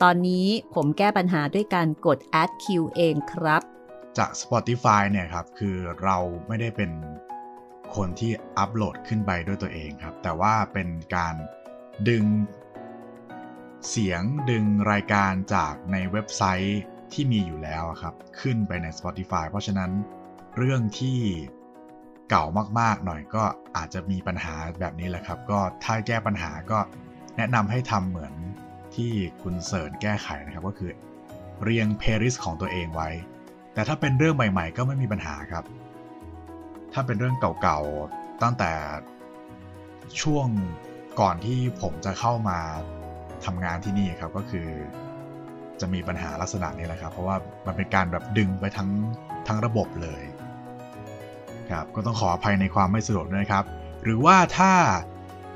[0.03, 2.67] ตอนนี้ผมแก้ปัญหาด้วยการกด add q
[2.97, 3.63] เองครับ
[4.19, 6.91] จาก Spotify เนี่ยครับ คือเราไม่ได้เป็น
[7.97, 11.35] คนที่อัปโหลดขึ้นไปด้วยตัวเองครับ แต่ว่าเป็นการ
[12.09, 12.25] ดึง
[13.89, 16.81] เสียงดึงรายการจากในเว็บไซต์
[17.13, 19.91] ที่มีอยู่แล้วครับ ขึ้นไปใน Spotify เพราะฉะนั้น
[20.57, 21.19] เรื่องที่
[22.31, 22.45] เก่า
[22.81, 23.45] มากๆหน่อยก็
[23.77, 26.79] อาจจะมีปัญหาแบบนี้แหละครับ ก็ถ้าแก้ปัญหาก็
[27.37, 28.33] แนะนำให้ทำเหมือน
[28.95, 29.11] ที่
[29.43, 30.91] คุณเสิร์ชแก้ไขนะครับ ก็คือ
[31.63, 33.11] เรียงเพลิสของตัวเองไว้
[33.75, 35.65] แต่ถ้าเป็นเรื่องใหม่ ๆ ก็ไม่มีปัญหาครับ
[36.93, 38.73] ถ้าเป็นเรื่องเก่าๆตั้งแต่
[40.23, 40.47] ช่วง
[41.21, 42.59] ก่อนที่ผมจะเข้ามา
[43.45, 44.69] ทำงานที่นี่ครับก็คือ
[45.81, 48.91] จะมีปัญหาลักษณะนี้แหละครับ เพราะว่ามันเป็นการแบบดึงไปทั้ง
[49.47, 50.23] ทั้งระบบเลย
[51.71, 53.65] ครับก็ต้องขออภัยในความไม่สะดวกด้วยครับ
[54.03, 54.73] หรือว่าถ้า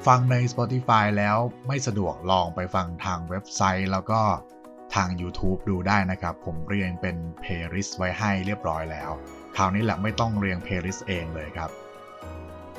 [0.06, 1.36] ฟังใน Spotify แล้ว
[1.68, 4.20] ไม่สะดวกลองไปฟังทางเว็บไซต์ แล้วก็
[4.94, 9.10] ทาง YouTube ดูได้นะครับ ผมเรียงเป็น playlist ไว้ให้เรียบร้อยแล้ว
[9.56, 11.70] คราวนี้แหละไม่ต้องเรียง playlist เองเลยครับ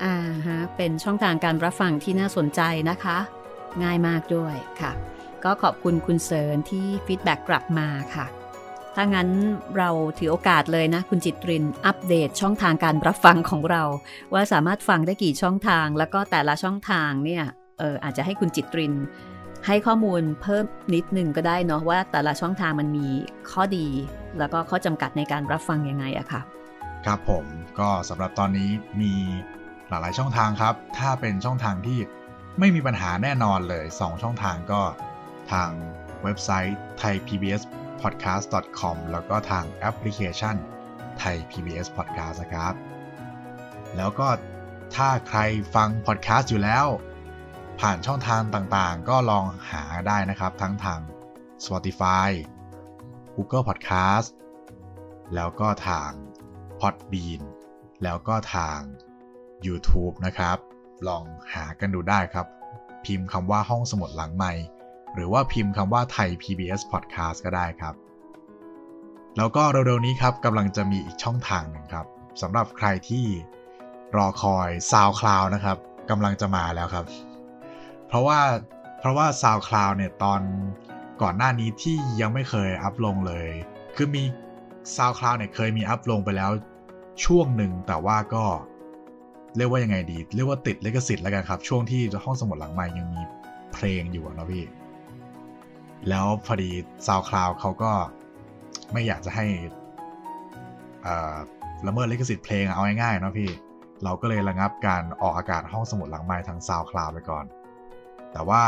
[0.03, 3.17] อ่าฮะ เป็นช่องทางการรับฟังที่น่าสนใจนะคะ
[3.83, 4.91] ง่ายมากด้วยค่ะ
[5.43, 8.25] ก็ขอบคุณคุณเสริญที่ feedback กลับมาค่ะ
[8.95, 9.29] ถ้างั้น
[9.77, 13.83] เราถือโอกาสเลยนะ คุณจิตริน อัปเดตช่องทางการรับฟังของเรา
[14.33, 17.43] ว่าสามารถฟังได้กี่ช่องทาง แล้วก็แต่ละช่องทางเนี่ย
[17.79, 18.93] เอออาจจะให้คุณจิตริน
[19.67, 20.65] ให้ข้อมูลเพิ่ม
[20.95, 23.07] นิดนึงก็ได้เนาะว่าแต่ละช่องทางมันมี
[23.51, 23.87] ข้อดี
[24.39, 26.41] แล้วก็ข้อจำกัดในการรับฟังยังไงอะค่ะ
[27.05, 27.45] ครับผม
[27.79, 28.69] ก็สำหรับตอนนี้
[29.01, 29.13] มี
[29.89, 31.99] หลายๆช่องทางครับ ถ้าเป็นช่องทางที่
[32.59, 34.81] ไม่มีปัญหาแน่นอนเลย 2 ช่องทางก็
[35.51, 35.69] ทาง
[36.23, 36.77] เว็บไซต์
[38.01, 40.55] thaipbspodcast.com แล้วก็ทางแอปพลิเคชัน
[41.21, 42.73] Thai PBS Podcast นะครับ
[43.97, 44.27] แล้วก็
[44.95, 45.39] ถ้าใคร
[45.75, 46.85] ฟังพอดแคสต์อยู่แล้ว
[47.79, 50.99] ผ่านช่องทางต่างๆ ก็ลองหาได้นะครับ ทั้งทาง
[51.65, 52.29] Spotify
[53.35, 54.27] Google Podcast
[55.35, 56.11] แล้วก็ทาง
[56.79, 57.41] Podbean
[58.03, 58.79] แล้วก็ทาง
[59.67, 60.57] YouTube นะครับ
[61.07, 61.23] ลอง
[61.53, 62.47] หากันดูได้ครับ
[63.05, 64.53] พิมพ์คำว่าห้องสมุดหลังใหม่
[65.15, 67.95] หรือว่าพิมพ์คำว่าไทย PBS Podcast ก็ได้ครับ
[69.37, 72.05] แล้วก็เร็วๆนี้ครับกำลังจะมีอีกช่องทางหนึ่งครับ
[72.41, 73.25] สำหรับใครที่
[74.17, 75.77] รอคอย SoundCloud นะครับ
[76.09, 77.05] กำลังจะมาแล้วครับ
[78.07, 78.39] เพราะว่า
[78.99, 80.41] เพราะว่า SoundCloud เนี่ยตอน
[81.21, 83.47] ก่อนหน้านี้ที่ยังไม่เคยอัพลงเลย
[83.95, 84.23] คือมี
[84.95, 86.51] SoundCloud เนี่ยเคยมีอัพลงไปแล้ว
[87.25, 88.45] ช่วงหนึ่งแต่ว่าก็
[89.57, 93.21] เรียกว่ายังไงดี เรียกว่าติดลิขสิทธิ์แล้วกันครับ ช่วงที่ห้องสมุดหลังใหม่ยังมี
[93.73, 94.63] เพลงอยู่นะพี่
[96.09, 96.69] แล้วพอดี
[97.07, 97.91] SoundCloud เขาก็
[98.93, 99.45] ไม่อยากจะให้
[101.87, 103.49] ละเมิดลิขสิทธิ์เพลงเอาง่ายๆนะพี่
[104.03, 107.45] เราก็เลยระงับการออกอากาศห้องสมุดหลังใหม่ทาง SoundCloud ไปก่อน
[108.31, 108.63] แต่ว่า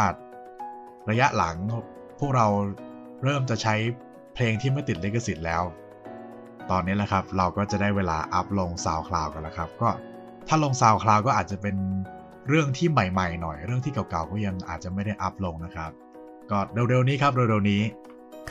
[1.09, 1.55] ระยะหลัง
[2.19, 2.47] พวกเรา
[3.23, 3.75] เริ่มจะใช้
[4.35, 5.63] เพลงที่ไม่ติดลิขสิทธิ์แล้ว
[6.71, 9.89] ตอนนี้แหละครับเราก็จะได้เวลาอัพลง SoundCloud กันแล้วครับ ก็
[10.47, 11.75] ถ้าลง SoundCloud ก็อาจจะเป็น
[12.49, 15.91] เรื่องที่ใหม่ๆหน่อย เรื่องที่เก่าๆก็ยังอาจจะไม่ได้อัพลงนะครับ
[16.51, 17.81] ก็เร็วๆนี้ครับเร็วๆนี้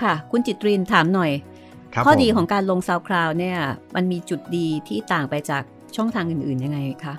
[0.01, 1.32] ค่ะ คุณจิตรินถามหน่อย
[2.05, 3.59] ข้อดีของการลง SoundCloud เนี่ย
[3.95, 5.62] มันมีจุดดีที่ต่างไปจาก
[5.97, 7.14] ช่องทางอื่นๆยังไงคะ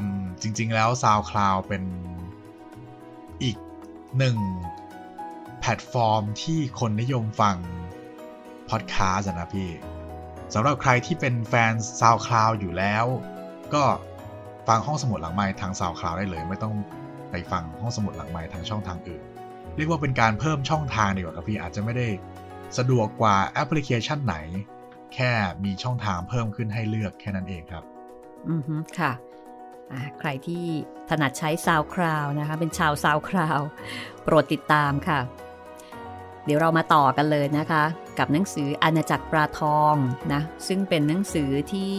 [0.00, 1.82] อืมจริง ๆ แล้ว SoundCloud เป็น
[3.42, 3.56] อีก
[4.18, 4.36] หนึ่ง
[5.60, 7.56] แพลตฟอร์มที่คนนิยมฟัง
[8.70, 9.68] พอดแคสต์นะพี่
[10.54, 13.04] สำหรับใครที่เป็นแฟน SoundCloud อยู่แล้ว
[13.74, 13.82] ก็
[14.68, 16.74] ฟังห้องสมุดหลังไม้ทาง SoundCloud ได้เลย ไม่ต้อง
[17.30, 19.22] ไปฟังห้องสมุดหลังไม้ทางช่องทางอื่น
[19.76, 22.08] เรียกว่าเป็นการเพิ่มช่องทางดีกว่าครับพี่อาจจะไม่ได้
[22.78, 24.36] สะดวกกว่าแอปพลิเคชันไหน
[25.14, 25.32] แค่
[25.64, 27.84] มีช่องทางเพิ่มขึ้นให้เลือกแค่นั้นเองครับ
[28.48, 29.12] อือฮึค่ะ
[30.18, 30.64] ใครที่
[31.08, 33.60] ถนัดใช้ซาวคราวนะคะ เป็นชาวซาวคราว
[34.22, 35.20] โปรดติดตามค่ะ
[36.44, 37.84] เดี๋ยวเรามาต่อกันเลยนะคะ
[38.18, 39.94] กับหนังสืออาณาจักรปลาทอง
[40.32, 41.94] นะ ซึ่งเป็นหนังสือที่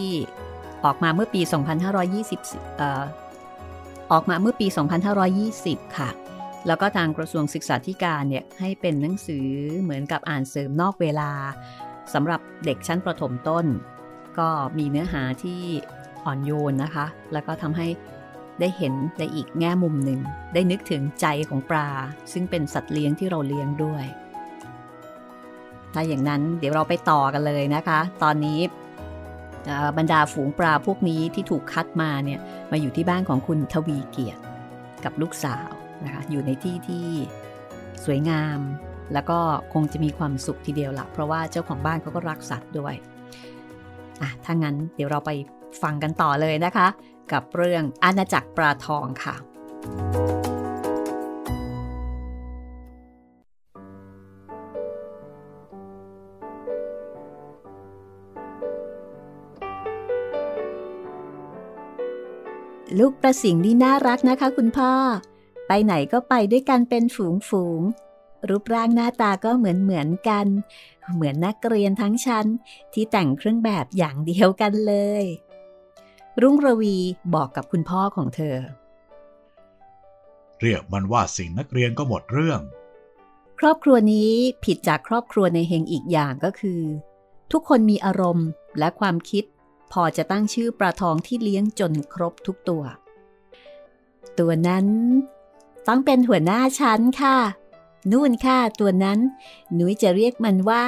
[0.84, 1.40] ออกมาเมื่อปี
[2.10, 3.02] 2520เอ่อ
[4.12, 4.66] ออกมาเมื่อปี
[5.32, 6.10] 2520 ค่ะ
[6.66, 9.48] แล้วก็ทางกระทรวงศึกษาธิการเนี่ยให้เป็นหนังสือ
[9.82, 11.30] เหมือนกับอ่านเสริมนอกเวลา
[12.14, 13.66] สำหรับเด็กชั้นประถมต้น
[14.38, 14.48] ก็
[14.78, 15.60] มีเนื้อหาที่
[16.24, 17.88] อ่อนโยนนะคะ แล้วก็ทำให้
[18.60, 20.20] ได้เห็นในอีกแง่มุมหนึ่ง
[20.54, 21.88] ได้นึกถึงใจของปลา
[22.32, 24.04] ซึ่งเป็นสัตว์เลี้ยงที่เราเลี้ยงด้วย
[25.94, 28.60] ถ้าอย่างนั้นเดี๋ยวเราไปต่อกันเลยนะคะ ตอนนี้
[29.98, 32.40] บรรดาฝูงปลาพวกนี้ที่ถูกคัดมาเนี่ย
[32.70, 34.42] มาอยู่ที่บ้านของคุณทวีเกียรติ
[35.04, 35.70] กับลูกสาว
[36.04, 37.06] นะคะอยู่ในที่ที่
[38.04, 38.58] สวยงาม
[39.12, 39.38] แล้วก็
[39.72, 42.94] คงจะมีความสุขทีเดียวละเพราะว่าเจ้าของบ้านเขาก็รักสัตว์ด้วย
[44.22, 45.30] อะถ้างั้นเดี๋ยวเราไป
[45.82, 46.86] ฟังกันต่อเลยนะคะ
[47.32, 49.34] กับเรื่องอาณาจักรปลาทองค่ะ
[62.98, 64.92] ลูกประสิงนี่น่ารักนะคะคุณพ่อ
[65.74, 67.80] ไปไหนก็ไปด้วยกันเป็นฝูงฝูง
[68.48, 70.46] รูปร่างหน้าตาก็เหมือนเหมือนกัน
[71.14, 72.46] เหมือนนักเรียนทั้งชั้น
[72.92, 75.24] ที่แต่งเครื่องแบบอย่างเดียวกันเลย
[76.40, 76.96] รุ่งระวี
[77.34, 78.56] บอกกับคุณพ่อของเธอ
[80.60, 82.60] เรียกมันว่าสิ่งนักเรียนก็หมดเรื่อง
[83.58, 84.30] ครอบครัวนี้
[84.64, 86.82] ผิดจากครอบครัวในเฮงอีกอย่างก็คือ
[87.52, 88.48] ทุกคนมีอารมณ์
[88.78, 89.44] และความคิด
[89.92, 92.84] พอจะตั้งชื่อปลาทองที่เลี้ยงจนครบทุกตัว
[94.38, 94.86] ตัวนั้น
[95.88, 97.38] ต้องเป็นหัวหน้าชั้นค่ะ
[98.10, 99.18] นู่นค่ะตัวนั้น
[99.74, 100.84] หนุยจะเรียกมันว่า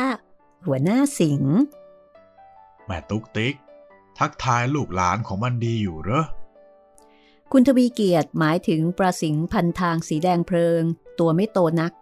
[0.67, 1.43] หัวหน้าสิง
[2.87, 3.55] แม่ตุ๊กติ๊ก
[4.19, 6.25] ทักทายลูกหลานของมันดีอยู่เหรอ
[7.53, 10.83] คุณทวีเกียรติหมายถึงปลาสิงพันทางสีแดงเพลิง
[11.19, 11.93] ตัวไม่โตนัก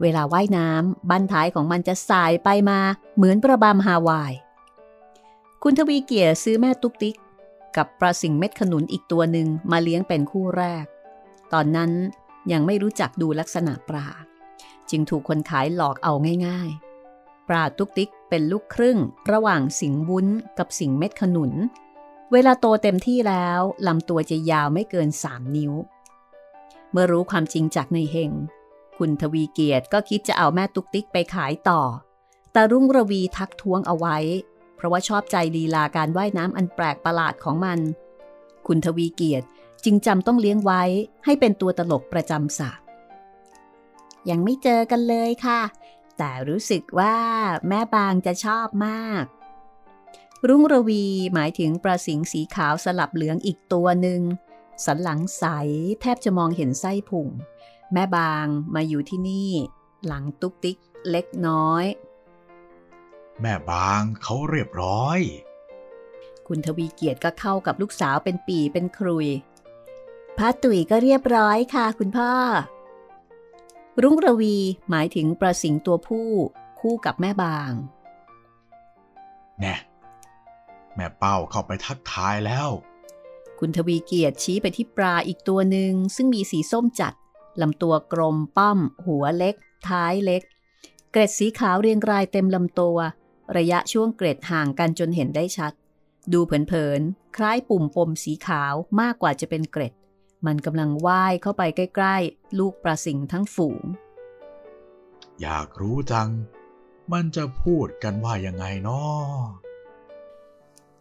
[0.00, 2.80] เวลาว่ายน้ำบั้นท้ายของมันจะสายไปมา
[3.16, 4.32] เหมือนประบำฮาวาย
[5.62, 7.16] คุณทวีเกียรติซื้อแม่ตุ๊กติ๊ก
[7.76, 10.84] กับปลาสิงเม็ดขนุนอีกตัวหนึ่งมาเลี้ยงเป็นคู่แรก
[11.52, 11.90] ตอนนั้น
[12.52, 14.08] ยังไม่รู้จักดูลักษณะปลา
[14.90, 16.12] จึงถูกคนขายหลอกเอา
[16.46, 16.70] ง่าย
[17.10, 18.98] ๆ ปลาตุกติกเป็นลูกครึ่ง
[19.32, 20.26] ระหว่างสิงบุ้น
[20.58, 21.52] กับสิงเม็ดขนุน
[22.32, 25.72] เวลาโตเต็มที่แล้วลำตัวจะยาวไม่เกิน3นิ้ว
[26.92, 28.32] เมื่อรู้ความจริงจากในเฮง
[28.98, 31.80] คุณทวีเกียรติก็คิดจะเอาแม่ตุกติกไปขายต่อ
[32.52, 34.16] แต่รุ่งระวีทักท้วงเอาไว้
[34.76, 37.78] เพราะว่าชอบใจลีลาการว่ายน้ำอันแปลกประหลาดของมัน
[38.66, 39.46] คุณทวีเกียรติ
[39.84, 40.82] จึงจำต้องเลี้ยงไว้
[41.24, 42.70] ให้เป็นตัวตลกประจำสระ
[44.30, 45.60] ยังไม่เจอกันเลยค่ะ
[46.18, 47.16] แต่รู้สึกว่า
[47.68, 49.24] แม่บางจะชอบมาก
[50.48, 51.04] รุ่งระวี
[51.34, 54.20] หมายถึงปลาสิงสีขาวสลับเหลืองอีกตัวหนึ่ง
[54.84, 55.44] สันหลังใส
[56.00, 57.28] แทบจะมองเห็นไส้พุง
[57.92, 59.50] แม่บางมาอยู่ที่นี่
[60.06, 60.78] หลังตุ๊กติ๊ก
[61.10, 61.84] เล็กน้อย
[63.40, 65.20] แม่บางเขาเรียบร้อย
[66.46, 69.28] คุณทวีเกียรติก็เข้ากับลูกสาวเป็นปีเป็นครุย
[70.40, 72.32] พระตุ๋ยก็เรียบร้อยค่ะคุณพ่อ
[74.02, 74.56] รุ่งระวี
[74.90, 76.28] หมายถึงประสิงตัวผู้
[76.80, 77.72] คู่กับแม่บาง
[79.60, 79.74] แน่
[80.94, 82.68] แม่เป้าเข้าไปทักทายแล้ว
[83.58, 87.14] คุณทวีเกียรติชี้ไปที่ปลาอีกตัวหนึ่งซึ่งมีสีส้มจัด
[87.60, 89.54] ลำตัวกลมป้อม หัวเล็ก
[89.88, 90.42] ท้ายเล็ก
[91.12, 92.98] เกร็ดสีขาวเรียงรายเต็มลำตัว
[93.56, 95.72] ระยะช่วงเกร็ดห่างกันจนเห็นได้ชัด
[96.32, 99.94] ดูเผินๆ คล้ายปุ่มปมสีขาวมากกว่าจะเป็นเกร็ด
[100.46, 103.82] มันกำลังว่ายเข้าไปใกล้ๆ ลูกปลาสิงทั้งฝูง
[105.40, 106.28] อยากรู้จัง
[107.12, 109.28] มันจะพูดกันว่ายังไงนาะ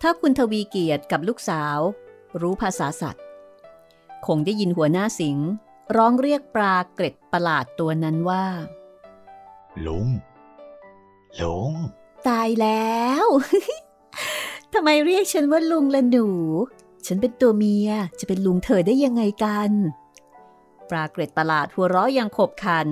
[0.02, 1.80] ถ้าคุณทวีเกียรติกับลูกสาว
[2.42, 3.26] รู้ภาษาสัตว์
[4.28, 5.38] คงได้ยินหัวหน้าสิง
[5.96, 8.46] ร้องเรียกปลาเกร็ดประหลาดตัวนั้นว่า
[9.86, 10.08] ลุง
[11.42, 11.72] ลุง
[12.28, 13.26] ตายแล้ว
[14.74, 16.28] ทำไมเรียกฉันว่าลุงละหนู
[17.06, 17.90] ฉันเป็นตัวเมีย
[18.20, 19.72] จะเป็นลุงเธอได้ยังไงกัน
[20.90, 22.88] ปลาเกร็ดประหลาดหัวเราะยังขบขัน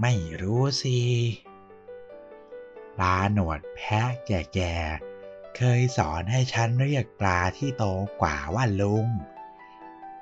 [0.00, 0.98] ไม่รู้สิ
[2.96, 7.84] ปลาหนวดแพะแก่ๆ เคยสอนให้ฉันเรียกปลาที่โต
[8.20, 9.06] กว่าว่าลุง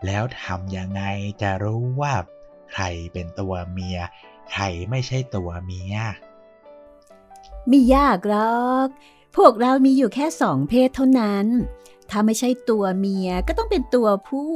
[0.07, 1.03] แล้วทำยังไง
[1.43, 2.14] จะรู้ว่า
[2.72, 3.99] ใครเป็นตัวเมีย
[4.53, 5.95] ใครไม่ใช่ตัวเมีย
[7.68, 8.36] ไม่ยากหร
[8.66, 8.88] อก
[9.36, 11.47] พวกเรามีอยู่แค่สองเพศเท่านั้น
[12.15, 14.53] ถ้าไม่ใช่ตัวเมียก็ต้องเป็นตัวผู้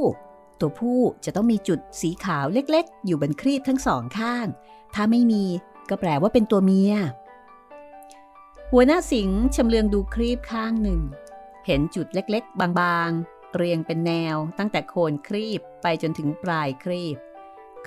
[0.59, 4.47] ตัวผู้จะต้องมีจุดสีขาวเล็กๆ อยู่บนครีบทั้งสองข้าง
[4.93, 5.43] ถ้าไม่มี
[5.89, 6.93] ก็แปลว่าเป็นตัวเมีย
[8.71, 11.01] หัวหน้าสิงห์ชำเลืองดูครีบข้างหนึ่ง
[11.65, 17.17] เห็นจุดเล็กๆ บางๆ เรียงเป็นแนวตั้งแต่โคนครีบไปจนถึงปลายครีบ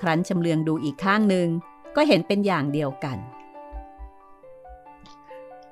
[0.01, 1.47] ครั้นชำเลืองดูอีกข้างหนึ่ง
[1.95, 3.17] ก็เห็นเป็นอย่างเดียวกัน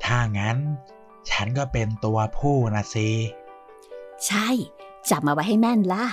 [0.04, 0.58] ถ้างั้น
[1.30, 3.10] ฉันก็เป็นตัวผู้นะสิ
[4.28, 4.48] ใช่
[5.10, 6.06] จับมาไว้ให้แม่นล่ะ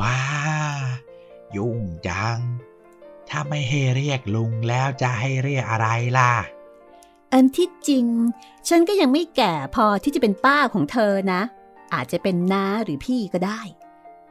[0.00, 0.16] ว้า
[1.56, 2.38] ยุ่งจัง
[3.28, 5.88] ถ้าไม่ให้เรียกลุงแล้วจะให้เรียกอะไร
[6.18, 6.32] ล่ะ
[7.32, 8.06] อันที่จริง
[8.68, 11.40] ฉันก็ยังไม่แก่พอที่จะเป็นป้าของเธอนะ
[11.94, 13.60] อาจจะเป็นน้าหรือพี่ก็ได้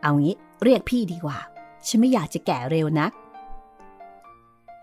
[0.02, 1.40] เอางี้เรียกพี่ดีกว่า
[1.88, 3.12] ฉันไม่อยากจะแก่เร็วนัก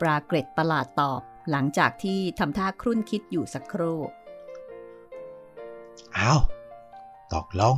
[0.00, 1.20] ปลาเกร็ดประหลาดตอบ
[1.50, 4.00] หลังจากที่ทำท่าครุ่นคิดอยู่สักครู่
[6.14, 6.32] เอา
[7.34, 7.76] ตกลง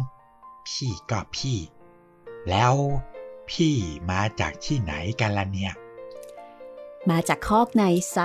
[0.67, 1.59] พี่ก็พี่
[2.51, 2.75] แล้ว
[3.51, 3.77] พี่
[4.11, 5.73] มาจากที่ไหนกันล่ะเนี่ย
[7.11, 8.19] มาจากคอกในไซ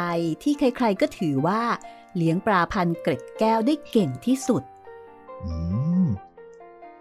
[0.44, 1.62] ที่ใครๆก็ถือว่า
[2.16, 4.64] เลี้ยงปลาพันเกร็ดแก้วได้เก่งที่สุด
[5.44, 5.54] อื
[6.06, 6.08] ม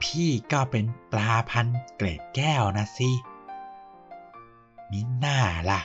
[0.03, 1.67] พี่ก็เป็นปลาพัน
[1.97, 3.11] เกร็ดแก้วนะสิ
[4.91, 5.39] มิหน้า
[5.71, 5.81] ล่ะ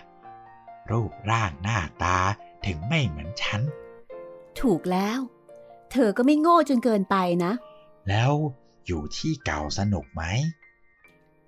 [0.91, 2.17] รูปร่างหน้าตา
[2.65, 3.61] ถึงไม่เหมือนฉัน
[4.59, 5.19] ถูกแล้ว
[5.91, 7.53] เธอก็ไม่โง่จนเกินไปนะ
[8.09, 8.31] แล้ว
[8.85, 10.23] อยู่ที่เก่าสนุกไหม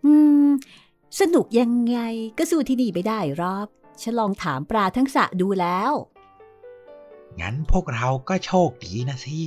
[0.05, 0.13] อื
[0.47, 0.49] ม
[1.19, 1.97] สนุกยังไง
[2.37, 3.67] ก็สู้ที่นี่ไม่ได้หรอก
[4.01, 5.91] ฉันลองถามปลาทั้งสะดูแล้ว
[7.39, 9.37] งั้นพวกเราก็โชคดีนะสิ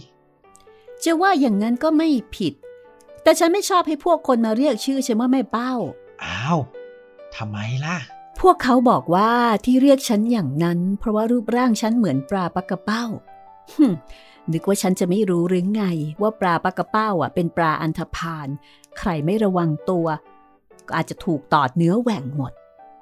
[1.04, 2.54] จะว่าอย่างนั้นก็ไม่ผิด
[3.22, 5.72] แต่ฉันไม่ชอบให้พวกคนมาเรียกชื่อฉันว่าแม่เป้า
[6.24, 6.59] อ้าว
[7.36, 7.98] ทำไมล่ะ
[8.40, 9.32] พวกเขาบอกว่า
[9.64, 13.04] ที่เรียกฉันอย่างนั้น เพราะว่ารูปร่างฉันเหมือนปลาปักกระเป้า
[14.53, 15.84] นึกว่าฉันจะไม่รู้หรือไง
[16.20, 18.49] ว่าปลาปลากระเป้าอะ เป็นปลาอันธพาล
[18.99, 20.07] ใครไม่ระวังตัว
[20.86, 22.53] ก็อาจจะถูกตอดเนื้อแหว่งหมด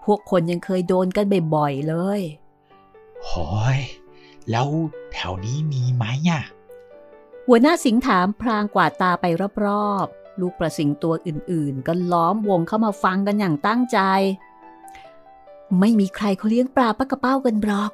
[0.04, 1.24] พพวกคนยังเคยโดนกัน
[1.54, 2.20] บ่อยๆเลย
[3.24, 3.30] โห
[3.76, 3.78] ย
[4.50, 4.68] แล้ว
[5.12, 6.42] แถวนี้มีไหมอะ
[7.46, 9.26] หัวหน้าสิงถามพรางกวาดตาไป
[9.66, 13.98] รอบๆ ลูกประสิงตัวอื่นๆ ก็ล้อมวงเข้ามาฟังกันอย่างตั้งใจ
[15.80, 17.92] ไม่มีใครเขาเลี้ยงปลาปะกระเป้ากันหรอก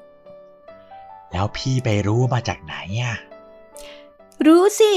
[1.32, 3.16] แล้วพี่ไปรู้มาจากไหนอะ
[4.47, 4.93] รู้สิ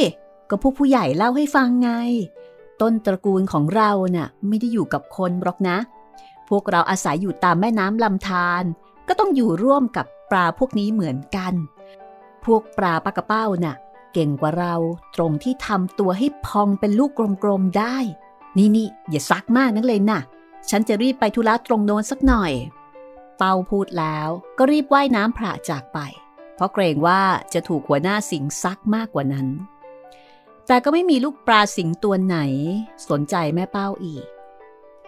[0.50, 1.92] ก็พวกผู้ใหญ่เล่าให้ฟังไง
[2.82, 5.78] ต้นตระกูลของเราน่ะไม่ได้อยู่กับคนหรอกนะ
[6.50, 8.64] พวกเราอาศัยอยู่ตามแม่น้ำลำธาร
[9.08, 11.54] ก็ต้องอยู่ร่วมกับปลาพวกนี้เหมือนกัน
[12.46, 13.76] พวกปลาปลากระเป้าน่ะ
[14.14, 14.76] เก่งกว่าเรา
[15.16, 17.12] ตรงที่ทำตัวให้พองเป็นลูก
[17.44, 17.98] กลมๆได้
[18.58, 20.20] นี่นี่อย่าซักมากนักเลยนะ่ะ
[20.70, 22.52] ฉันจะรีบไปธุระตรงโน้นสักหน่อย
[23.38, 26.00] เปาพูดแล้วก็รีบว่ายน้ำพระจากไป
[26.56, 27.22] เพราะเกรงว่า
[27.54, 29.48] จะถูกหัวหน้าสิงซักมากกว่านั้น
[30.68, 32.38] แต่ก็ไม่มีลูกปลาสิงตัวไหน
[33.10, 34.26] สนใจแม่เป้าอีก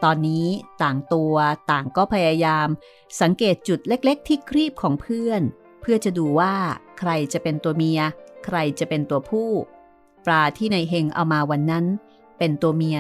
[0.04, 0.48] ตอนนี้
[0.84, 1.36] ต่างตัว
[1.72, 2.68] ต่างก็พยายาม
[3.22, 5.41] สังเกตจุดเล็ก ๆ ที่ครีบของเพื่อน
[5.82, 6.54] เพื่อจะดูว่า
[7.00, 8.02] ใครจะเป็นตัวเมีย
[8.45, 9.50] ใครจะเป็นตัวผู้
[10.26, 11.86] ปลาที่ในเฮงเอามาวันนั้น
[12.38, 12.98] เป็นตัวเมีย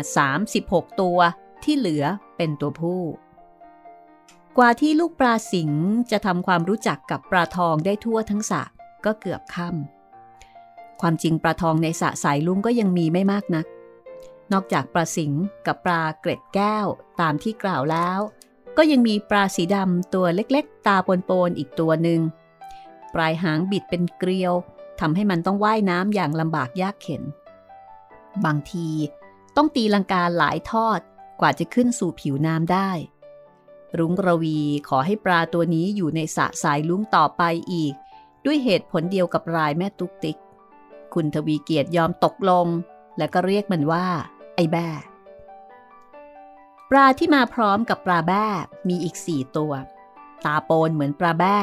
[0.47, 1.19] 36 ตัว
[1.63, 2.03] ที่เหลือ
[2.37, 3.01] เป็นตัวผู้
[4.59, 5.71] กว่าที่ลูกปลาสิง
[6.11, 8.63] จะทำความรู้จักกับปลาทองได้ทั่วทั้งสระ
[9.05, 13.65] ก็เกือบค่ำความจริงปลาทองในสระสายลุงก็ยังมีไม่มากนัก
[14.51, 15.31] นอกจากปลาสิง
[15.65, 16.87] กับปลาเกร็ดแก้ว
[17.21, 18.19] ตามที่กล่าวแล้ว
[18.77, 20.97] ก็ยังมีปลาสีดำตัวเล็กๆ ตา
[21.29, 22.21] ปนๆอีกตัวหนึ่ง
[23.13, 24.53] ปลายหางบิดเป็นเกลียว
[24.99, 27.23] ทำให้มันต้องว่ายน้ำอย่างลำบากยากเข็น
[28.45, 28.89] บางที
[29.55, 30.99] ต้องตีลังกาหลายทอด
[31.39, 32.91] กว่าจะขึ้นสู่ผิวน้ำได้
[33.97, 37.93] รุ้งระวีขอให้ปลาตัวนี้อยู่ในสระสายลุงต่อไปอีก
[38.45, 40.37] ด้วยเหตุผลเดียวกับรายแม่ตุกติก
[41.13, 42.67] คุณทวีเกียรติยอมตกลง
[43.17, 44.07] และก็เรียกมันว่า
[44.55, 44.89] ไอ้แบ้
[46.89, 48.45] ปลาที่มาพร้อมกับปลาแบ้
[48.87, 49.73] มีอีกสี่ตัว
[50.45, 51.57] ตาโปนเหมือนปลาแบ้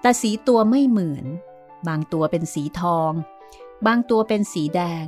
[0.00, 1.26] แต่สีตัวไม่เหมือน
[1.88, 3.12] บางตัวเป็นสีทอง
[3.86, 5.06] บางตัวเป็นสีแดง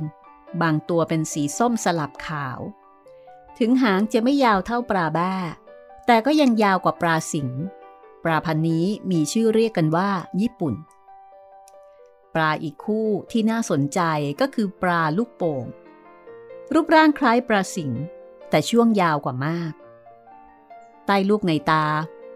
[0.61, 2.59] บางตัวเป็นสีส้มสลับขาว
[3.59, 5.33] ถึงหางจะไม่ยาวเท่าปลาแบ้
[6.11, 7.49] แต่ก็ยังยาวกว่าปลาสิง
[8.23, 10.09] ปลาพันนี้มีชื่อเรียกกันว่า
[10.41, 10.75] ญี่ปุ่น
[12.35, 13.99] ปลาอีกคู่ที่น่าสนใจ
[14.41, 15.65] ก็คือปลาลูกโป่ง
[16.73, 17.91] รูปร่างคล้ายปลาสิง
[18.49, 19.73] แต่ช่วงยาวกว่ามาก
[21.05, 21.85] ใต้ลูกในตา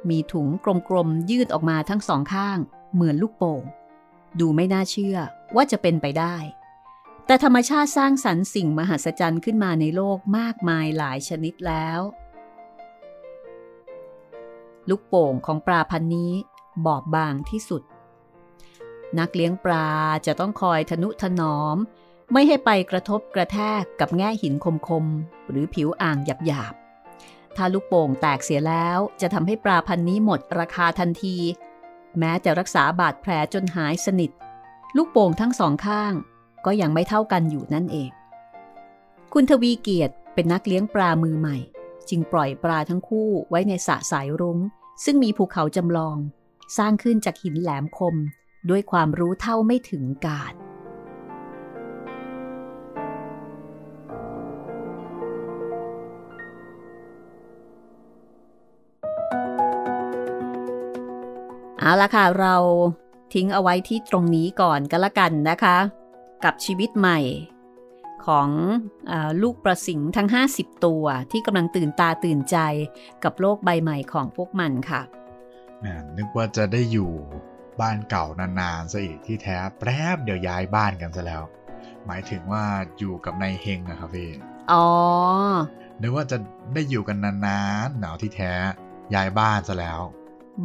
[0.10, 0.48] มีถุง
[0.90, 2.58] กลมๆยืดออกมาทั้งสองข้าง
[2.94, 3.64] เหมือนลูกโป่ง
[4.40, 5.18] ดูไม่น่าเชื่อ
[5.56, 6.36] ว่าจะเป็นไปได้
[7.26, 12.02] แต่ธรรมชาติสร้างสรรค์สิ่งมหัศจรรย์ขึ้นมาในโลกมากมายหลายชนิดแล้ว
[14.90, 16.32] ลูกโป่งของปลาพันนี้
[16.86, 17.82] บอบบางที่สุด
[19.20, 19.90] นักเลี้ยงปลา
[20.26, 21.78] จะต้องคอยทนุถนอม
[22.34, 24.54] ไม่ให้ไปกระทบกระแทกกับแง่หิน
[24.88, 31.38] คมๆ หรือผิวอ่างหยาบๆ ถ้าลูกโป่งแตกเสียแล้วจะทำให้ปลาพันนี้หมดราคาทันที
[32.20, 34.32] แม้จะรักษาบาดแผลจนหายสนิท
[34.98, 36.14] ลูกโป่งทั้งสองข้าง
[36.66, 38.10] ก็ยังไม่เท่ากันอยู่นั่นเอง
[39.34, 41.58] คุณทวีเกียรติเป็นนักเลี้ยงปลามือใหม่
[42.10, 44.60] จึงปล่อยปลาทั้งคู่ไว้ในสระสายรุง้ง
[45.04, 46.18] ซึ่งมีภูเขาจำลอง
[46.78, 48.16] สร้างขึ้นจากหินแหลมคม
[48.70, 50.54] ด้วยความรู้เท่าไม่ถึงการ
[61.80, 62.56] เอาละค่ะ เรา
[63.34, 65.78] ทิ้งเอาไว้ที่ตรงนี้ก่อนก็แล้วกันนะคะ
[66.44, 67.20] กับชีวิตใหม่
[68.28, 68.48] ของ
[69.12, 72.58] อลูกประสิงทั้ง 50 ตัวที่กำลังตื่นตาตื่นใจ
[73.24, 75.02] กับโลกใบใหม่ของพวกมันค่ะ
[75.80, 75.86] แหม
[76.18, 77.12] นึกว่าจะได้อยู่
[77.82, 81.44] บ้านเก่านานๆซะอีกที่แท้แป๊บเดี๋ยวย้ายบ้านกันซะแล้ว
[82.06, 82.64] หมายถึงว่า
[82.98, 84.30] อยู่กับนายเฮงอะครับพี่
[84.72, 84.88] อ๋อ
[86.02, 86.38] นึกว่าจะ
[86.74, 88.54] ได้อยู่กันนานๆหนาวที่แท้
[89.14, 90.00] ย้ายบ้านซะแล้ว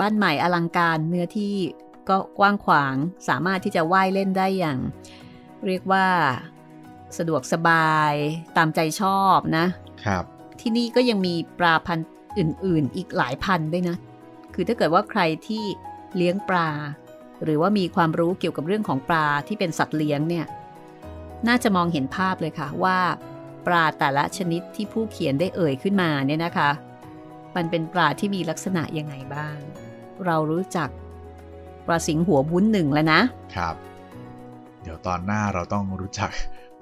[0.01, 1.55] บ้านใหม่อลังการเนื้อที่
[2.09, 2.95] ก็กว้างขวาง
[3.29, 4.79] สามารถที่จะว่ายเล่นได้อย่าง
[5.67, 6.07] เรียกว่า
[7.19, 8.15] สะดวกสบาย
[8.57, 9.67] ตามใจชอบนะ
[10.05, 10.25] ครับ
[10.61, 12.09] ที่นี่ก็ยังมีปลาพันธุ์
[12.39, 13.97] อื่น ๆ อีกหลายพันด้วยนะ
[14.55, 15.65] คือถ้าเกิดว่าใครที่
[16.17, 16.71] เลี้ยงปลา
[17.45, 20.47] หรือว่ามีความรู้เกี่ยวกับเรื่องของปลาที่เป็นสัตว์เลี้ยงเนี่ย
[21.49, 22.99] น่าจะมองเห็นภาพเลยค่ะว่า
[23.67, 26.71] ปลาแต่ละชนิดที่ผู้เขียนได้เอ่ยขึ้นมาเนี่ยนะคะ
[27.57, 29.59] มันเป็นปลาที่มีลักษณะยังไงบ้าง
[30.27, 30.89] เรารู้จัก
[31.87, 33.21] ปลาสิงหัวบุ้นหนึ่งแล้วนะ
[33.57, 33.75] ครับ
[34.83, 36.31] เดี๋ยวตอนหน้าเราต้องรู้จัก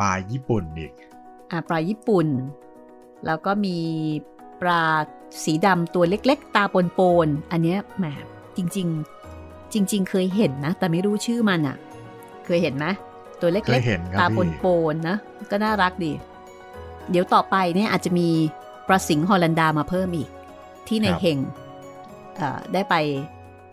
[0.00, 0.92] ปลาญี่ปุ่นอีก
[1.50, 2.26] อ่าปลาญี่ปุ่น
[3.26, 3.78] แล้วก็มี
[4.62, 4.82] ปลา
[5.44, 6.64] สีดำตัวเล็ก ๆ ตา
[6.98, 8.06] ปนๆอันเนี้ยแหม
[8.56, 8.88] จริง
[9.30, 11.76] ๆ จริง ๆ เคยเห็นนะ แต่ไม่รู้ชื่อมันอะ่ะ
[12.44, 12.86] เคยเห็นไหม
[13.40, 15.16] ตัวเล็เคกยเห็นครับๆตาพี่ปนๆนะ
[15.50, 16.12] ก็น่ารักดี
[17.10, 18.28] เดี๋ยวต่อไปเนี่ยอาจจะมี
[18.88, 20.28] ปลาสิงห์ฮอลันดามาเพิ่มอีก
[20.88, 21.38] ที่ในครับเฮง
[22.36, 22.94] เอ่อได้ไป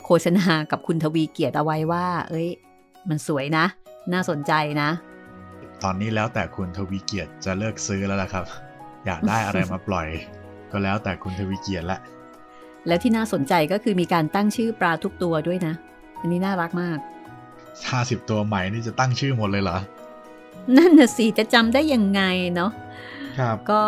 [0.06, 2.48] โฆษณากับคุณทวีเกียรติเอาไว้ว่า เอ้ย
[3.10, 3.66] มันสวยนะ
[4.14, 4.90] น่าสนใจนะ
[5.84, 8.46] ตอนนี้แล้วแต่คุณทวีเกียรติจะเลิกซื้อแล้วล่ะครับ
[9.06, 10.08] อยากได้อะไรมาปล่อย
[10.72, 12.00] ก็แล้วแต่คุณทวีเกียรติละ
[12.88, 15.74] แล้วที่น่าสนใจก็คือมีการตั้งชื่อปลาทุกตัวด้วยนะ
[16.22, 16.98] อันนี้น่ารักมาก
[17.90, 19.78] ห้าสิบตัวใหม่นี่จะตั้งชื่อหมดเลยเหรอ
[20.78, 22.22] นั่นน่ะสิจะจำได้ยังไง
[22.56, 22.72] เนาะ
[23.40, 23.84] ครับ ก็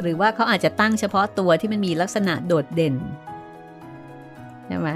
[0.00, 2.94] หรือว่าเขาอาจจะตั้งเฉพาะตัวที่มันมีลักษณะโดดเด่น
[4.66, 4.90] ใช่ไหม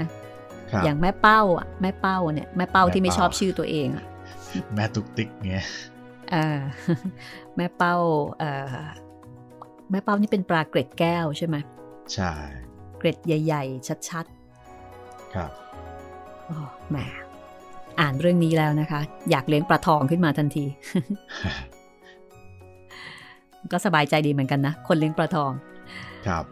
[0.71, 4.05] ครับอย่างแม่เป้าอะแม่เป้าเนี่ยแม่เป้าที่ไม่ชอบชื่อตัวเองอะ
[4.75, 5.65] แม่ตุกติ๊กเงี้ย
[6.31, 6.59] เออ
[7.55, 7.95] แม่เป้า
[8.39, 8.43] เอ
[8.73, 8.75] อ
[9.91, 11.55] แม่เป้านี่เป็นปลาเกร็ดแก้วใช่ไหม
[12.13, 12.31] ใช่
[12.97, 14.25] เกร็ดใหญ่ ๆ ชัด
[15.33, 16.57] ครับๆโอ้
[16.89, 16.97] แหม
[17.99, 18.99] อ่านเรื่องนี้แล้วนะคะ
[19.29, 20.65] อยากเลี้ยงปลาทองขึ้นมาทันที
[23.71, 25.51] ก็สบายใจดีเหมือนกันนะ คนเลี้ยงปลาทอง
[26.27, 26.45] ครับ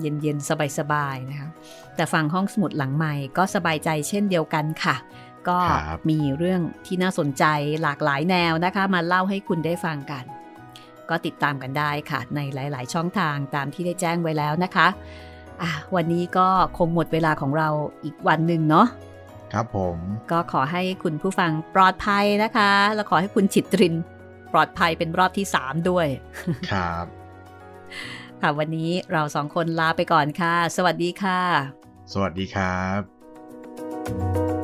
[0.00, 0.48] เย็นๆ
[0.78, 1.48] สบายๆ นะคะ
[1.96, 4.96] แต่ฟังห้องสมุดหลังใหม่ก็สบายใจเช่นเดียวกันค่ะ
[5.48, 7.44] ก็ครับมีเรื่องที่น่าสนใจ
[7.82, 10.24] หลากหลายแนวนะคะ มาเล่าให้คุณได้ฟังกัน
[11.10, 14.88] ก็ติดตามกันได้ค่ะ ในหลาย ๆ ช่องทางตามที่ได้แจ้งไว้แล้วนะคะ
[15.62, 17.68] อะวันนี้ก็คงหมดเวลาของเรา
[18.04, 18.86] อีกวันหนึ่งเนาะ
[19.52, 19.96] ครับผม
[20.30, 23.94] ก็ขอให้คุณผู้ฟังปลอดภัยนะคะ แล้วขอให้คุณจิตริน
[24.52, 26.06] ปลอดภัยเป็นรอบที่3ด้วย
[26.72, 27.06] ครับ
[28.40, 31.40] ค่ะวันนี้เราสองคนลาไปก่อนค่ะ สวัสดีค่ะ
[32.12, 34.63] สวัสดีครับ